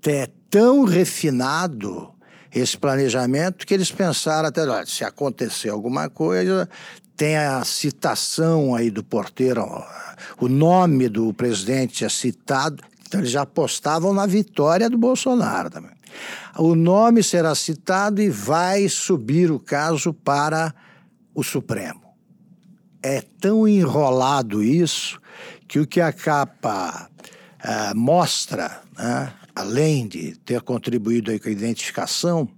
é 0.06 0.28
tão 0.50 0.85
refinado 0.85 2.12
esse 2.54 2.76
planejamento 2.76 3.66
que 3.66 3.73
eles 3.73 3.90
pensaram 3.90 4.49
até, 4.49 4.62
olha, 4.62 4.85
se 4.85 5.04
acontecer 5.04 5.71
alguma 5.71 6.11
coisa, 6.11 6.68
tem 7.16 7.37
a 7.37 7.64
citação 7.64 8.75
aí 8.75 8.90
do 8.90 9.04
porteiro, 9.04 9.64
o 10.40 10.49
nome 10.49 11.09
do 11.09 11.33
presidente 11.33 12.04
é 12.04 12.09
citado, 12.09 12.83
então 13.07 13.21
eles 13.21 13.31
já 13.31 13.42
apostavam 13.42 14.12
na 14.12 14.26
vitória 14.26 14.88
do 14.88 14.99
Bolsonaro 14.99 15.71
também. 15.71 15.92
O 16.59 16.75
nome 16.75 17.23
será 17.23 17.54
citado 17.54 18.21
e 18.21 18.28
vai 18.28 18.88
subir 18.88 19.50
o 19.50 19.59
caso 19.59 20.12
para 20.12 20.75
o 21.35 21.42
Supremo. 21.42 22.02
É 23.02 23.23
tão 23.40 23.66
enrolado 23.66 24.62
isso 24.62 25.21
que 25.66 25.78
o 25.78 25.87
que 25.87 26.00
a 26.00 26.12
capa 26.12 27.09
uh, 27.64 27.97
mostra, 27.97 28.83
né, 28.97 29.33
além 29.54 30.07
de 30.07 30.37
ter 30.38 30.61
contribuído 30.61 31.38
com 31.40 31.49
a 31.49 31.52
identificação 31.52 32.49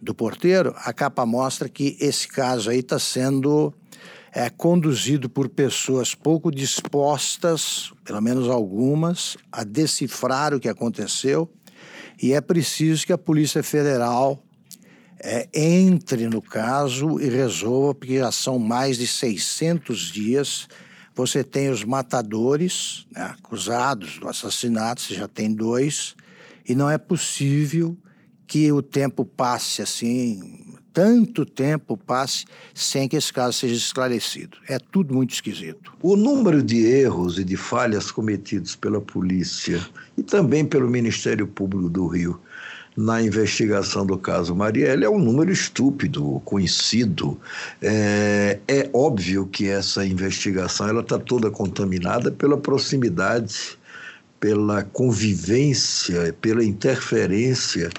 do 0.00 0.14
porteiro, 0.14 0.74
a 0.84 0.92
capa 0.92 1.24
mostra 1.24 1.68
que 1.68 1.96
esse 2.00 2.28
caso 2.28 2.70
aí 2.70 2.80
está 2.80 2.98
sendo 2.98 3.72
é 4.32 4.50
conduzido 4.50 5.28
por 5.28 5.48
pessoas 5.48 6.14
pouco 6.14 6.50
dispostas, 6.50 7.92
pelo 8.04 8.20
menos 8.20 8.48
algumas, 8.48 9.36
a 9.50 9.64
decifrar 9.64 10.54
o 10.54 10.60
que 10.60 10.68
aconteceu, 10.68 11.50
e 12.20 12.32
é 12.32 12.40
preciso 12.40 13.06
que 13.06 13.12
a 13.12 13.18
Polícia 13.18 13.62
Federal 13.62 14.42
é, 15.20 15.48
entre 15.52 16.28
no 16.28 16.40
caso 16.40 17.20
e 17.20 17.28
resolva, 17.28 17.94
porque 17.94 18.18
já 18.18 18.30
são 18.30 18.58
mais 18.58 18.98
de 18.98 19.06
600 19.06 20.12
dias. 20.12 20.68
Você 21.14 21.42
tem 21.42 21.70
os 21.70 21.82
matadores 21.84 23.06
né, 23.10 23.22
acusados 23.22 24.18
do 24.18 24.28
assassinato, 24.28 25.00
você 25.00 25.14
já 25.14 25.26
tem 25.26 25.52
dois, 25.52 26.14
e 26.68 26.74
não 26.74 26.88
é 26.88 26.98
possível 26.98 27.96
que 28.46 28.70
o 28.70 28.80
tempo 28.80 29.24
passe 29.24 29.82
assim 29.82 30.67
tanto 30.98 31.46
tempo 31.46 31.96
passe 31.96 32.44
sem 32.74 33.08
que 33.08 33.14
esse 33.14 33.32
caso 33.32 33.52
seja 33.52 33.76
esclarecido. 33.76 34.58
É 34.66 34.80
tudo 34.80 35.14
muito 35.14 35.32
esquisito. 35.32 35.92
O 36.02 36.16
número 36.16 36.60
de 36.60 36.84
erros 36.84 37.38
e 37.38 37.44
de 37.44 37.56
falhas 37.56 38.10
cometidos 38.10 38.74
pela 38.74 39.00
polícia 39.00 39.80
e 40.16 40.24
também 40.24 40.64
pelo 40.64 40.90
Ministério 40.90 41.46
Público 41.46 41.88
do 41.88 42.08
Rio 42.08 42.40
na 42.96 43.22
investigação 43.22 44.04
do 44.04 44.18
caso 44.18 44.56
Marielle 44.56 45.04
é 45.04 45.08
um 45.08 45.20
número 45.20 45.52
estúpido, 45.52 46.42
conhecido. 46.44 47.38
É, 47.80 48.58
é 48.66 48.90
óbvio 48.92 49.46
que 49.46 49.68
essa 49.68 50.04
investigação 50.04 50.88
ela 50.88 51.02
está 51.02 51.16
toda 51.16 51.48
contaminada 51.48 52.32
pela 52.32 52.56
proximidade 52.56 53.77
pela 54.40 54.84
convivência, 54.84 56.34
pela 56.40 56.64
interferência 56.64 57.90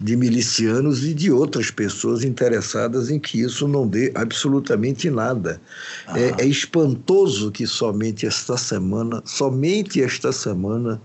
de 0.00 0.16
milicianos 0.16 1.04
e 1.04 1.12
de 1.12 1.30
outras 1.30 1.70
pessoas 1.70 2.22
interessadas 2.22 3.10
em 3.10 3.18
que 3.18 3.40
isso 3.40 3.66
não 3.66 3.86
dê 3.86 4.12
absolutamente 4.14 5.10
nada. 5.10 5.60
Ah. 6.06 6.18
É, 6.18 6.42
é, 6.42 6.46
espantoso 6.46 7.50
que 7.50 7.66
somente 7.66 8.26
esta 8.26 8.56
semana, 8.56 9.22
somente 9.24 10.00
esta 10.02 10.30
semana, 10.30 11.00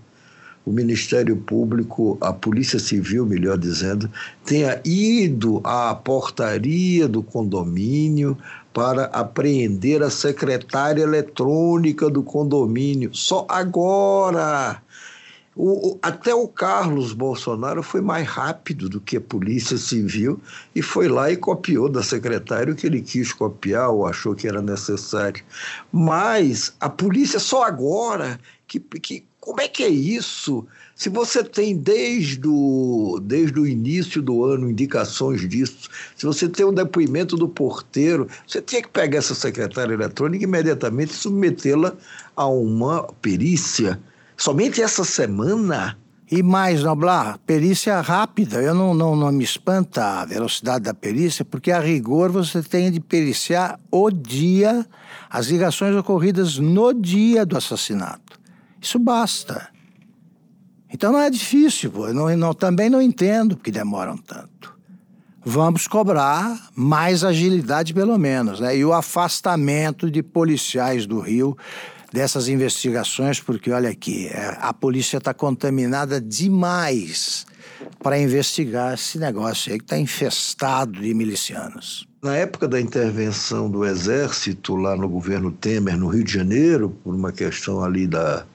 o 0.64 0.72
Ministério 0.72 1.36
Público, 1.36 2.16
a 2.20 2.32
Polícia 2.32 2.78
Civil, 2.78 3.26
melhor 3.26 3.58
dizendo, 3.58 4.08
tenha 4.46 4.80
ido 4.84 5.60
à 5.62 5.94
portaria 5.94 7.06
do 7.06 7.22
condomínio 7.22 8.38
para 8.72 9.04
apreender 9.04 10.02
a 10.02 10.10
secretária 10.10 11.02
eletrônica 11.02 12.08
do 12.08 12.22
condomínio. 12.22 13.10
Só 13.12 13.46
agora! 13.48 14.82
O, 15.56 15.98
até 16.02 16.34
o 16.34 16.48
Carlos 16.48 17.12
Bolsonaro 17.12 17.82
foi 17.82 18.00
mais 18.00 18.26
rápido 18.26 18.88
do 18.88 19.00
que 19.00 19.16
a 19.16 19.20
Polícia 19.20 19.76
Civil 19.76 20.40
e 20.74 20.82
foi 20.82 21.06
lá 21.06 21.30
e 21.30 21.36
copiou 21.36 21.88
da 21.88 22.02
secretária 22.02 22.72
o 22.72 22.76
que 22.76 22.86
ele 22.86 23.00
quis 23.00 23.32
copiar 23.32 23.90
ou 23.90 24.06
achou 24.06 24.34
que 24.34 24.48
era 24.48 24.60
necessário. 24.60 25.44
Mas 25.92 26.74
a 26.80 26.88
polícia 26.88 27.38
só 27.38 27.62
agora 27.62 28.40
que, 28.66 28.80
que 28.80 29.24
como 29.40 29.60
é 29.60 29.68
que 29.68 29.82
é 29.82 29.88
isso? 29.88 30.66
Se 30.96 31.10
você 31.10 31.44
tem 31.44 31.76
desde 31.76 32.40
o, 32.46 33.20
desde 33.22 33.60
o 33.60 33.66
início 33.66 34.22
do 34.22 34.42
ano 34.42 34.70
indicações 34.70 35.46
disso, 35.46 35.90
se 36.16 36.24
você 36.24 36.48
tem 36.48 36.64
um 36.64 36.72
depoimento 36.72 37.36
do 37.36 37.46
porteiro, 37.46 38.26
você 38.46 38.62
tinha 38.62 38.80
que 38.80 38.88
pegar 38.88 39.18
essa 39.18 39.34
secretária 39.34 39.92
eletrônica 39.92 40.42
e 40.42 40.48
imediatamente 40.48 41.12
submetê-la 41.12 41.94
a 42.34 42.46
uma 42.46 43.02
perícia 43.20 44.00
Somente 44.44 44.82
essa 44.82 45.04
semana. 45.04 45.96
E 46.30 46.42
mais, 46.42 46.82
Noblar, 46.82 47.38
perícia 47.46 47.98
rápida. 48.02 48.60
Eu 48.60 48.74
não, 48.74 48.92
não, 48.92 49.16
não 49.16 49.32
me 49.32 49.42
espanta 49.42 50.20
a 50.20 50.26
velocidade 50.26 50.84
da 50.84 50.92
perícia, 50.92 51.46
porque 51.46 51.72
a 51.72 51.80
rigor 51.80 52.30
você 52.30 52.62
tem 52.62 52.92
de 52.92 53.00
periciar 53.00 53.80
o 53.90 54.10
dia, 54.10 54.86
as 55.30 55.46
ligações 55.46 55.96
ocorridas 55.96 56.58
no 56.58 56.92
dia 56.92 57.46
do 57.46 57.56
assassinato. 57.56 58.38
Isso 58.82 58.98
basta. 58.98 59.66
Então 60.92 61.10
não 61.10 61.20
é 61.20 61.30
difícil, 61.30 61.90
pô. 61.90 62.12
Não, 62.12 62.36
não, 62.36 62.52
também 62.52 62.90
não 62.90 63.00
entendo 63.00 63.56
porque 63.56 63.70
demoram 63.70 64.18
tanto. 64.18 64.76
Vamos 65.42 65.88
cobrar 65.88 66.68
mais 66.76 67.24
agilidade, 67.24 67.94
pelo 67.94 68.18
menos, 68.18 68.60
né? 68.60 68.76
E 68.76 68.84
o 68.84 68.92
afastamento 68.92 70.10
de 70.10 70.22
policiais 70.22 71.06
do 71.06 71.18
Rio 71.18 71.56
dessas 72.14 72.46
investigações, 72.46 73.40
porque 73.40 73.72
olha 73.72 73.90
aqui, 73.90 74.28
é, 74.28 74.56
a 74.60 74.72
polícia 74.72 75.18
está 75.18 75.34
contaminada 75.34 76.20
demais 76.20 77.44
para 78.00 78.16
investigar 78.16 78.94
esse 78.94 79.18
negócio 79.18 79.72
aí 79.72 79.78
que 79.78 79.84
está 79.84 79.98
infestado 79.98 81.00
de 81.00 81.12
milicianos. 81.12 82.06
Na 82.22 82.36
época 82.36 82.68
da 82.68 82.80
intervenção 82.80 83.68
do 83.68 83.84
Exército 83.84 84.76
lá 84.76 84.94
no 84.96 85.08
governo 85.08 85.50
Temer, 85.50 85.96
no 85.98 86.06
Rio 86.06 86.22
de 86.22 86.32
Janeiro, 86.32 86.90
por 87.02 87.12
uma 87.12 87.32
questão 87.32 87.82
ali 87.82 88.06
da, 88.06 88.46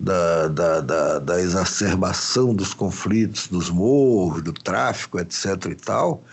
da, 0.00 0.48
da, 0.48 0.80
da, 0.80 1.18
da 1.18 1.40
exacerbação 1.42 2.54
dos 2.54 2.72
conflitos, 2.72 3.48
dos 3.48 3.68
morros, 3.68 4.40
do 4.40 4.52
tráfico, 4.54 5.20
etc. 5.20 5.44
e 5.70 5.74
tal, 5.74 6.24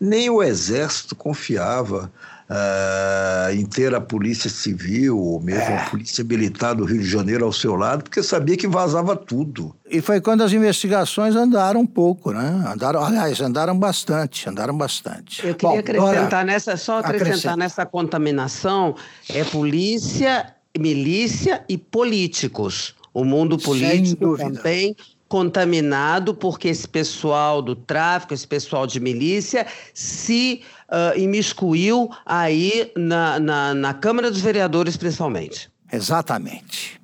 nem 0.00 0.28
o 0.28 0.42
Exército 0.42 1.14
confiava 1.14 2.10
uh, 2.48 3.52
em 3.52 3.64
ter 3.64 3.94
a 3.94 4.00
Polícia 4.00 4.48
Civil, 4.48 5.18
ou 5.18 5.40
mesmo 5.40 5.62
é. 5.62 5.78
a 5.78 5.90
Polícia 5.90 6.24
Militar 6.24 6.74
do 6.74 6.84
Rio 6.84 7.00
de 7.00 7.08
Janeiro 7.08 7.44
ao 7.44 7.52
seu 7.52 7.74
lado, 7.74 8.04
porque 8.04 8.22
sabia 8.22 8.56
que 8.56 8.66
vazava 8.66 9.16
tudo. 9.16 9.74
E 9.88 10.00
foi 10.00 10.20
quando 10.20 10.42
as 10.42 10.52
investigações 10.52 11.36
andaram 11.36 11.80
um 11.80 11.86
pouco, 11.86 12.32
né? 12.32 12.64
Andaram, 12.72 13.04
aliás, 13.04 13.40
andaram 13.40 13.78
bastante, 13.78 14.48
andaram 14.48 14.76
bastante. 14.76 15.46
Eu 15.46 15.54
queria 15.54 15.74
Bom, 15.74 15.78
acrescentar 15.78 16.26
agora, 16.26 16.44
nessa, 16.44 16.76
só 16.76 16.98
acrescentar 16.98 17.28
acrescenta. 17.28 17.56
nessa 17.56 17.86
contaminação, 17.86 18.94
é 19.28 19.44
polícia, 19.44 20.54
milícia 20.78 21.64
e 21.68 21.76
políticos. 21.76 22.94
O 23.12 23.24
mundo 23.24 23.56
político 23.56 24.36
também 24.36 24.94
contaminado 25.28 26.34
porque 26.34 26.68
esse 26.68 26.86
pessoal 26.86 27.60
do 27.60 27.74
tráfico, 27.74 28.32
esse 28.32 28.46
pessoal 28.46 28.86
de 28.86 29.00
milícia 29.00 29.66
se 29.92 30.62
uh, 30.90 31.18
imiscuiu 31.18 32.10
aí 32.24 32.90
na, 32.96 33.38
na, 33.38 33.74
na 33.74 33.94
Câmara 33.94 34.30
dos 34.30 34.40
Vereadores, 34.40 34.96
principalmente. 34.96 35.70
Exatamente. 35.92 37.00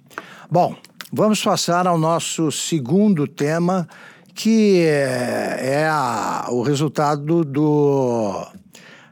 Bom, 0.50 0.74
vamos 1.12 1.42
passar 1.42 1.86
ao 1.86 1.98
nosso 1.98 2.50
segundo 2.50 3.26
tema, 3.26 3.88
que 4.34 4.80
é, 4.80 5.58
é 5.62 5.88
a, 5.88 6.46
o 6.50 6.62
resultado 6.62 7.44
do, 7.44 8.46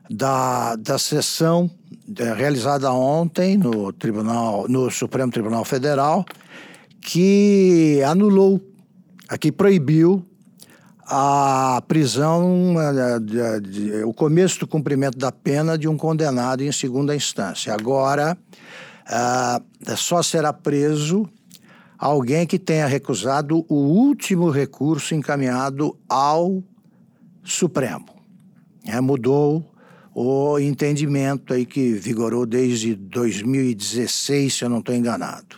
da, 0.09 0.77
da 0.77 0.99
sessão 0.99 1.71
é, 2.19 2.33
realizada 2.33 2.93
ontem 2.93 3.57
no 3.57 3.93
Tribunal, 3.93 4.67
no 4.69 4.91
Supremo 4.91 5.31
Tribunal 5.31 5.65
Federal, 5.65 6.25
que 7.01 8.03
anulou, 8.05 8.61
que 9.41 9.53
proibiu 9.53 10.27
a 11.13 11.83
prisão, 11.89 12.77
o 14.07 14.15
começo 14.15 14.61
do 14.61 14.67
cumprimento 14.67 15.19
da 15.19 15.33
pena 15.33 15.77
de 15.77 15.89
um 15.89 15.97
condenado 15.97 16.63
em 16.63 16.71
segunda 16.71 17.17
instância. 17.17 17.75
Agora, 17.75 18.39
é 19.87 19.97
só 19.97 20.23
será 20.23 20.53
preso 20.53 21.29
alguém 21.99 22.47
que 22.47 22.61
tenha 22.61 22.87
recusado 22.87 23.67
o 23.69 23.75
último 23.75 24.51
recurso 24.51 25.15
encaminhado 25.15 25.99
ao 26.09 26.63
Supremo. 27.43 28.07
É, 28.87 29.01
mudou 29.01 29.70
o 30.23 30.59
entendimento 30.59 31.55
aí 31.55 31.65
que 31.65 31.95
vigorou 31.95 32.45
desde 32.45 32.95
2016, 32.95 34.53
se 34.53 34.65
eu 34.65 34.69
não 34.69 34.81
estou 34.81 34.95
enganado. 34.95 35.57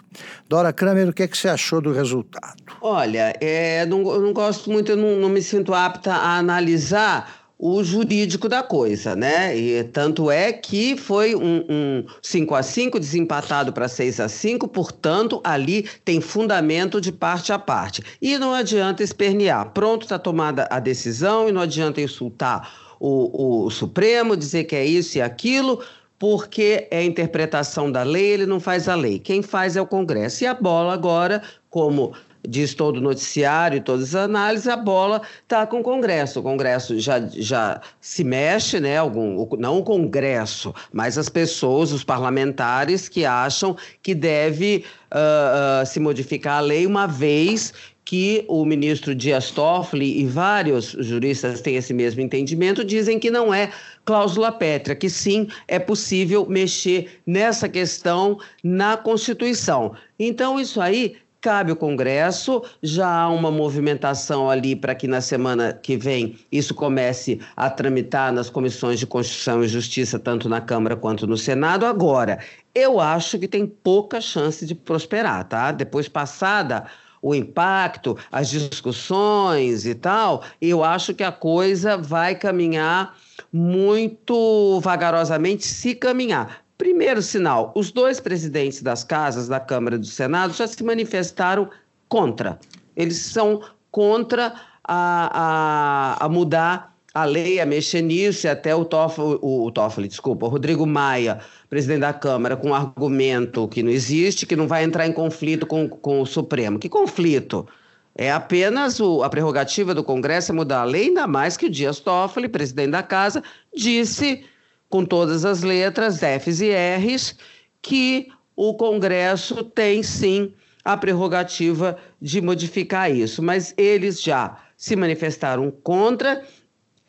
Dora 0.49 0.73
Kramer, 0.73 1.09
o 1.09 1.12
que, 1.12 1.25
é 1.25 1.26
que 1.26 1.37
você 1.37 1.49
achou 1.49 1.81
do 1.81 1.92
resultado? 1.92 2.62
Olha, 2.81 3.35
é, 3.40 3.85
não, 3.87 4.09
eu 4.12 4.21
não 4.21 4.33
gosto 4.33 4.71
muito, 4.71 4.92
eu 4.92 4.97
não, 4.97 5.16
não 5.16 5.28
me 5.28 5.42
sinto 5.42 5.75
apta 5.75 6.12
a 6.12 6.38
analisar 6.38 7.42
o 7.59 7.83
jurídico 7.83 8.49
da 8.49 8.62
coisa, 8.62 9.16
né? 9.16 9.57
E 9.57 9.83
tanto 9.85 10.31
é 10.31 10.52
que 10.52 10.97
foi 10.97 11.35
um, 11.35 11.64
um 11.69 12.04
5 12.21 12.54
a 12.54 12.62
5 12.62 13.00
desempatado 13.00 13.73
para 13.73 13.88
6 13.88 14.21
a 14.21 14.28
5, 14.28 14.69
portanto, 14.69 15.40
ali 15.42 15.88
tem 16.04 16.21
fundamento 16.21 17.00
de 17.00 17.11
parte 17.11 17.52
a 17.52 17.59
parte. 17.59 18.02
E 18.21 18.38
não 18.38 18.52
adianta 18.52 19.02
espernear. 19.02 19.71
Pronto, 19.71 20.02
está 20.02 20.19
tomada 20.19 20.69
a 20.71 20.78
decisão 20.78 21.49
e 21.49 21.52
não 21.52 21.62
adianta 21.62 22.00
insultar 22.00 22.82
o, 23.03 23.65
o 23.65 23.71
Supremo, 23.71 24.37
dizer 24.37 24.65
que 24.65 24.77
é 24.77 24.85
isso 24.85 25.19
e 25.19 25.21
aquilo, 25.21 25.83
porque 26.19 26.87
é 26.89 27.03
interpretação 27.03 27.91
da 27.91 28.05
lei, 28.05 28.31
ele 28.31 28.47
não 28.47 28.61
faz 28.61 28.89
a 28.89 28.95
lei. 28.95 29.19
Quem 29.19 29.43
faz 29.43 29.77
é 29.77 29.83
o 29.83 29.87
Congresso. 29.87 30.45
E 30.45 30.47
a 30.47 30.55
bola 30.55 30.95
agora, 30.95 31.43
como 31.69 32.13
diz 32.47 32.75
todo 32.75 32.99
o 32.99 33.01
noticiário 33.01 33.79
e 33.79 33.81
todas 33.81 34.15
as 34.15 34.25
análises, 34.25 34.69
a 34.69 34.77
bola 34.77 35.23
está 35.43 35.67
com 35.67 35.81
o 35.81 35.83
Congresso. 35.83 36.39
O 36.39 36.43
Congresso 36.45 36.99
já, 37.01 37.21
já 37.27 37.81
se 38.01 38.23
mexe, 38.23 38.79
né? 38.79 38.99
Algum, 38.99 39.49
não 39.57 39.79
o 39.79 39.83
Congresso, 39.83 40.73
mas 40.93 41.19
as 41.19 41.29
pessoas, 41.29 41.91
os 41.91 42.05
parlamentares 42.05 43.09
que 43.09 43.25
acham 43.25 43.77
que 44.01 44.15
deve 44.15 44.85
uh, 45.13 45.83
uh, 45.83 45.87
se 45.87 45.99
modificar 45.99 46.59
a 46.59 46.61
lei 46.61 46.87
uma 46.87 47.07
vez 47.07 47.73
que 48.05 48.45
o 48.49 48.65
ministro 48.65 49.15
Dias 49.15 49.51
Toffoli 49.51 50.21
e 50.21 50.27
vários 50.27 50.97
juristas 50.99 51.61
têm 51.61 51.77
esse 51.77 51.95
mesmo 51.95 52.21
entendimento, 52.21 52.85
dizem 52.85 53.19
que 53.19 53.31
não 53.31 53.55
é 53.55 53.71
cláusula 54.05 54.51
pétrea, 54.51 54.97
que 54.97 55.09
sim 55.09 55.49
é 55.69 55.79
possível 55.79 56.47
mexer 56.47 57.21
nessa 57.27 57.69
questão 57.69 58.39
na 58.63 58.97
Constituição. 58.97 59.95
Então, 60.19 60.59
isso 60.59 60.81
aí 60.81 61.17
cabe 61.41 61.73
ao 61.73 61.77
Congresso, 61.77 62.63
já 62.81 63.23
há 63.23 63.29
uma 63.29 63.51
movimentação 63.51 64.49
ali 64.49 64.77
para 64.77 64.95
que 64.95 65.09
na 65.09 65.21
semana 65.21 65.73
que 65.73 65.97
vem 65.97 66.38
isso 66.53 66.73
comece 66.73 67.41
a 67.57 67.69
tramitar 67.69 68.33
nas 68.33 68.49
comissões 68.49 69.01
de 69.01 69.09
Constituição 69.09 69.62
e 69.62 69.67
Justiça, 69.67 70.21
tanto 70.21 70.49
na 70.49 70.61
Câmara 70.61 70.95
quanto 70.95 71.27
no 71.27 71.37
Senado. 71.37 71.85
Agora, 71.85 72.38
eu 72.73 73.01
acho 73.01 73.41
que 73.41 73.49
tem 73.49 73.67
pouca 73.67 74.21
chance 74.21 74.65
de 74.65 74.73
prosperar, 74.73 75.45
tá? 75.49 75.73
Depois 75.73 76.09
passada 76.09 76.87
o 77.23 77.35
impacto, 77.35 78.19
as 78.31 78.51
discussões 78.51 79.87
e 79.87 79.95
tal, 79.95 80.43
eu 80.61 80.83
acho 80.83 81.15
que 81.15 81.23
a 81.23 81.31
coisa 81.31 81.97
vai 81.97 82.35
caminhar 82.35 83.17
muito 83.53 84.81
vagarosamente, 84.81 85.65
se 85.65 85.95
caminhar. 85.95 86.65
Primeiro 86.77 87.23
sinal: 87.23 87.73
os 87.77 87.93
dois 87.93 88.19
presidentes 88.19 88.83
das 88.83 89.05
casas, 89.05 89.47
da 89.47 89.61
Câmara 89.61 89.95
e 89.95 90.01
do 90.01 90.07
Senado, 90.07 90.53
já 90.53 90.67
se 90.67 90.83
manifestaram 90.83 91.71
contra. 92.09 92.59
Eles 92.97 93.19
são 93.19 93.63
contra 93.91 94.55
a, 94.83 96.17
a, 96.19 96.27
a 96.27 96.29
mudar 96.29 96.91
a 97.14 97.25
lei, 97.25 97.61
a 97.61 97.66
mexer 97.66 98.01
nisso, 98.03 98.46
e 98.46 98.51
até 98.51 98.75
o 98.75 98.85
Toffoli, 98.85 99.38
o, 99.42 99.66
o 99.66 99.70
Toffoli, 99.70 100.09
desculpa, 100.09 100.46
o 100.46 100.48
Rodrigo 100.48 100.87
Maia, 100.87 101.40
presidente 101.68 102.01
da 102.01 102.12
Câmara, 102.12 102.57
com 102.57 102.70
um 102.70 102.75
argumento 102.75 103.68
que 103.68 103.83
não 103.83 103.90
existe, 103.90 104.46
que 104.46 104.57
não 104.57 104.66
vai 104.66 104.85
entrar 104.85 105.07
em 105.07 105.12
conflito 105.12 105.66
com, 105.66 105.88
com 105.88 106.20
o 106.20 106.27
Supremo. 106.27 106.79
Que 106.79 106.88
conflito? 106.88 107.66
É 108.14 108.31
apenas 108.31 109.01
o, 109.01 109.22
a 109.22 109.29
prerrogativa 109.29 109.94
do 109.94 110.05
Congresso 110.05 110.53
é 110.53 110.55
mudar 110.55 110.83
a 110.83 110.85
lei, 110.85 111.09
ainda 111.09 111.27
mais 111.27 111.57
que 111.57 111.66
o 111.66 111.70
Dias 111.70 112.01
Toffoli, 112.01 112.48
presidente 112.48 112.90
da 112.90 113.03
Casa, 113.03 113.42
disse 113.75 114.44
com 114.88 115.05
todas 115.05 115.44
as 115.44 115.62
letras, 115.62 116.18
Fs 116.18 116.61
e 116.61 116.70
Rs, 116.70 117.37
que 117.81 118.29
o 118.55 118.75
Congresso 118.75 119.64
tem 119.64 120.03
sim 120.03 120.53
a 120.85 120.96
prerrogativa 120.96 121.96
de 122.20 122.40
modificar 122.42 123.11
isso. 123.11 123.42
Mas 123.42 123.72
eles 123.79 124.22
já 124.22 124.59
se 124.77 124.94
manifestaram 124.94 125.70
contra 125.70 126.42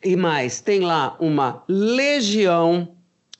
e 0.04 0.16
mais, 0.16 0.60
tem 0.60 0.80
lá 0.80 1.16
uma 1.18 1.62
legião 1.68 2.88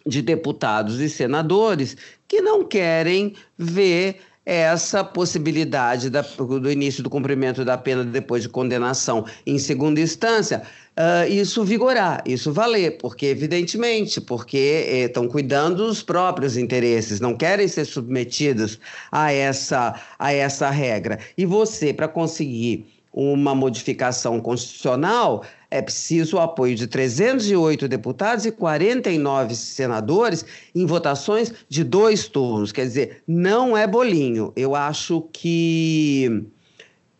de 0.06 0.22
deputados 0.22 1.00
e 1.00 1.08
senadores 1.08 1.96
que 2.26 2.40
não 2.40 2.64
querem 2.64 3.34
ver 3.58 4.20
essa 4.46 5.02
possibilidade 5.02 6.10
da, 6.10 6.20
do 6.20 6.70
início 6.70 7.02
do 7.02 7.08
cumprimento 7.08 7.64
da 7.64 7.78
pena 7.78 8.04
depois 8.04 8.42
de 8.42 8.48
condenação 8.48 9.24
em 9.46 9.58
segunda 9.58 10.00
instância, 10.00 10.62
uh, 10.98 11.30
isso 11.30 11.64
vigorar, 11.64 12.22
isso 12.26 12.52
valer, 12.52 12.98
porque 12.98 13.26
evidentemente, 13.26 14.20
porque 14.20 15.06
estão 15.06 15.24
eh, 15.24 15.28
cuidando 15.28 15.86
dos 15.86 16.02
próprios 16.02 16.58
interesses, 16.58 17.20
não 17.20 17.34
querem 17.34 17.66
ser 17.66 17.86
submetidos 17.86 18.78
a 19.10 19.32
essa, 19.32 19.98
a 20.18 20.32
essa 20.32 20.68
regra. 20.68 21.18
E 21.38 21.46
você, 21.46 21.94
para 21.94 22.08
conseguir 22.08 22.93
uma 23.14 23.54
modificação 23.54 24.40
constitucional, 24.40 25.44
é 25.70 25.80
preciso 25.80 26.36
o 26.36 26.40
apoio 26.40 26.74
de 26.74 26.88
308 26.88 27.86
deputados 27.86 28.44
e 28.44 28.50
49 28.50 29.54
senadores 29.54 30.44
em 30.74 30.84
votações 30.84 31.54
de 31.68 31.84
dois 31.84 32.26
turnos. 32.26 32.72
Quer 32.72 32.86
dizer, 32.86 33.22
não 33.26 33.76
é 33.76 33.86
bolinho. 33.86 34.52
Eu 34.56 34.74
acho 34.74 35.28
que, 35.32 36.44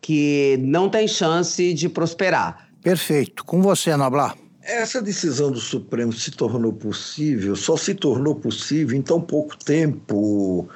que 0.01 0.57
não 0.61 0.89
tem 0.89 1.07
chance 1.07 1.73
de 1.73 1.87
prosperar. 1.87 2.69
Perfeito. 2.83 3.45
Com 3.45 3.61
você, 3.61 3.95
Noblar. 3.95 4.35
Essa 4.61 5.01
decisão 5.01 5.51
do 5.51 5.59
Supremo 5.59 6.11
se 6.11 6.31
tornou 6.31 6.73
possível, 6.73 7.55
só 7.55 7.77
se 7.77 7.93
tornou 7.93 8.35
possível 8.35 8.97
em 8.97 9.01
tão 9.01 9.21
pouco 9.21 9.55
tempo 9.63 10.67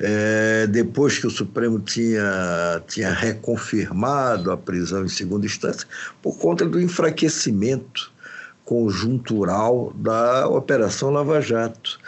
é, 0.00 0.66
depois 0.68 1.18
que 1.18 1.26
o 1.26 1.30
Supremo 1.30 1.80
tinha, 1.80 2.82
tinha 2.86 3.10
reconfirmado 3.10 4.50
a 4.50 4.56
prisão 4.56 5.04
em 5.04 5.08
segunda 5.08 5.46
instância, 5.46 5.86
por 6.22 6.38
conta 6.38 6.64
do 6.64 6.80
enfraquecimento 6.80 8.12
conjuntural 8.64 9.92
da 9.96 10.46
Operação 10.46 11.10
Lava 11.10 11.40
Jato. 11.40 11.98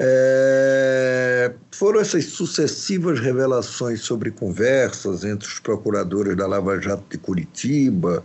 É, 0.00 1.52
foram 1.72 2.00
essas 2.00 2.24
sucessivas 2.26 3.18
revelações 3.18 4.00
sobre 4.00 4.30
conversas 4.30 5.24
entre 5.24 5.48
os 5.48 5.58
procuradores 5.58 6.36
da 6.36 6.46
Lava 6.46 6.80
Jato 6.80 7.02
de 7.10 7.18
Curitiba, 7.18 8.22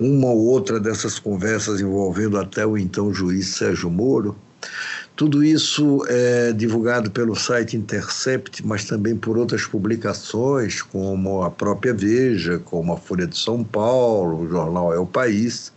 uma 0.00 0.28
ou 0.28 0.46
outra 0.46 0.80
dessas 0.80 1.20
conversas 1.20 1.80
envolvendo 1.80 2.36
até 2.36 2.66
o 2.66 2.76
então 2.76 3.14
juiz 3.14 3.54
Sérgio 3.54 3.88
Moro, 3.88 4.36
Tudo 5.14 5.44
isso 5.44 6.02
é 6.08 6.52
divulgado 6.52 7.10
pelo 7.10 7.36
site 7.36 7.76
Intercept, 7.76 8.66
mas 8.66 8.86
também 8.86 9.14
por 9.14 9.36
outras 9.36 9.66
publicações, 9.66 10.80
como 10.80 11.42
a 11.42 11.50
própria 11.50 11.92
Veja, 11.92 12.58
como 12.58 12.94
a 12.94 12.96
Folha 12.96 13.26
de 13.26 13.38
São 13.38 13.62
Paulo, 13.62 14.40
o 14.40 14.48
jornal 14.48 14.92
É 14.92 14.98
o 14.98 15.06
País. 15.06 15.70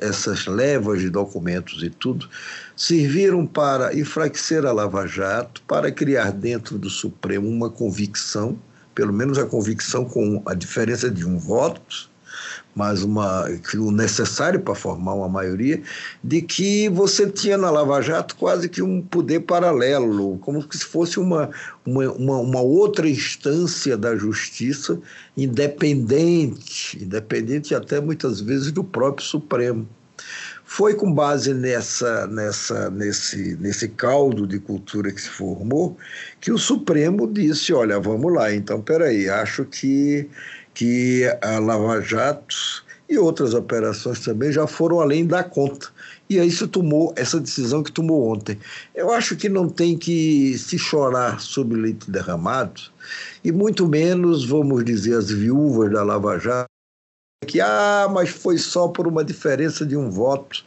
Essas 0.00 0.46
levas 0.46 1.00
de 1.00 1.10
documentos 1.10 1.82
e 1.82 1.90
tudo 1.90 2.28
serviram 2.76 3.46
para 3.46 3.94
enfraquecer 3.98 4.64
a 4.64 4.72
Lava 4.72 5.06
Jato, 5.06 5.62
para 5.66 5.90
criar 5.90 6.30
dentro 6.30 6.78
do 6.78 6.88
Supremo 6.88 7.48
uma 7.48 7.68
convicção, 7.68 8.58
pelo 8.94 9.12
menos 9.12 9.38
a 9.38 9.46
convicção 9.46 10.04
com 10.04 10.42
a 10.46 10.54
diferença 10.54 11.10
de 11.10 11.26
um 11.26 11.38
voto, 11.38 12.08
mas 12.74 13.02
uma, 13.02 13.46
o 13.76 13.90
necessário 13.90 14.60
para 14.60 14.74
formar 14.74 15.14
uma 15.14 15.28
maioria, 15.28 15.82
de 16.22 16.40
que 16.42 16.88
você 16.88 17.28
tinha 17.28 17.58
na 17.58 17.70
Lava 17.70 18.00
Jato 18.00 18.36
quase 18.36 18.68
que 18.68 18.80
um 18.80 19.02
poder 19.02 19.40
paralelo, 19.40 20.38
como 20.38 20.62
se 20.72 20.84
fosse 20.84 21.18
uma, 21.18 21.50
uma, 21.84 22.12
uma, 22.12 22.38
uma 22.38 22.60
outra 22.60 23.08
instância 23.08 23.96
da 23.96 24.16
justiça 24.16 24.98
independente, 25.36 27.02
independente 27.02 27.74
até 27.74 28.00
muitas 28.00 28.40
vezes 28.40 28.70
do 28.70 28.84
próprio 28.84 29.26
Supremo. 29.26 29.88
Foi 30.64 30.94
com 30.94 31.12
base 31.12 31.52
nessa, 31.52 32.28
nessa, 32.28 32.88
nesse, 32.90 33.56
nesse 33.56 33.88
caldo 33.88 34.46
de 34.46 34.60
cultura 34.60 35.10
que 35.10 35.20
se 35.20 35.28
formou 35.28 35.96
que 36.40 36.52
o 36.52 36.58
Supremo 36.58 37.26
disse: 37.26 37.72
olha, 37.72 37.98
vamos 37.98 38.32
lá, 38.32 38.54
então 38.54 38.80
peraí, 38.80 39.28
acho 39.28 39.64
que 39.64 40.30
que 40.74 41.24
a 41.42 41.58
Lava 41.58 42.00
Jato 42.00 42.84
e 43.08 43.18
outras 43.18 43.54
operações 43.54 44.20
também 44.20 44.52
já 44.52 44.66
foram 44.68 45.00
além 45.00 45.26
da 45.26 45.42
conta. 45.42 45.88
E 46.28 46.38
aí 46.38 46.48
se 46.48 46.64
tomou 46.68 47.12
essa 47.16 47.40
decisão 47.40 47.82
que 47.82 47.90
tomou 47.90 48.32
ontem. 48.32 48.56
Eu 48.94 49.10
acho 49.10 49.34
que 49.34 49.48
não 49.48 49.68
tem 49.68 49.98
que 49.98 50.56
se 50.56 50.78
chorar 50.78 51.40
sobre 51.40 51.80
leite 51.80 52.08
derramado, 52.08 52.80
e 53.42 53.50
muito 53.50 53.88
menos, 53.88 54.44
vamos 54.44 54.84
dizer, 54.84 55.16
as 55.16 55.28
viúvas 55.28 55.90
da 55.90 56.04
Lava 56.04 56.38
Jato, 56.38 56.68
que, 57.44 57.60
ah, 57.60 58.08
mas 58.12 58.28
foi 58.28 58.58
só 58.58 58.86
por 58.86 59.08
uma 59.08 59.24
diferença 59.24 59.84
de 59.84 59.96
um 59.96 60.08
voto. 60.08 60.64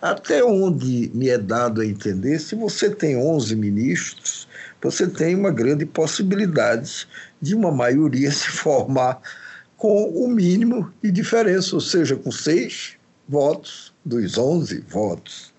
Até 0.00 0.42
onde 0.42 1.10
me 1.14 1.28
é 1.28 1.36
dado 1.36 1.80
a 1.82 1.86
entender, 1.86 2.38
se 2.38 2.54
você 2.54 2.88
tem 2.88 3.16
11 3.16 3.54
ministros, 3.54 4.48
você 4.80 5.06
tem 5.06 5.34
uma 5.34 5.50
grande 5.50 5.84
possibilidade 5.84 7.06
de 7.40 7.54
uma 7.54 7.70
maioria 7.70 8.30
se 8.32 8.48
formar 8.48 9.20
com 9.82 10.04
o 10.10 10.28
mínimo 10.28 10.92
de 11.02 11.10
diferença, 11.10 11.74
ou 11.74 11.80
seja, 11.80 12.14
com 12.14 12.30
seis 12.30 12.92
votos 13.28 13.92
dos 14.04 14.38
11 14.38 14.84
votos. 14.88 15.52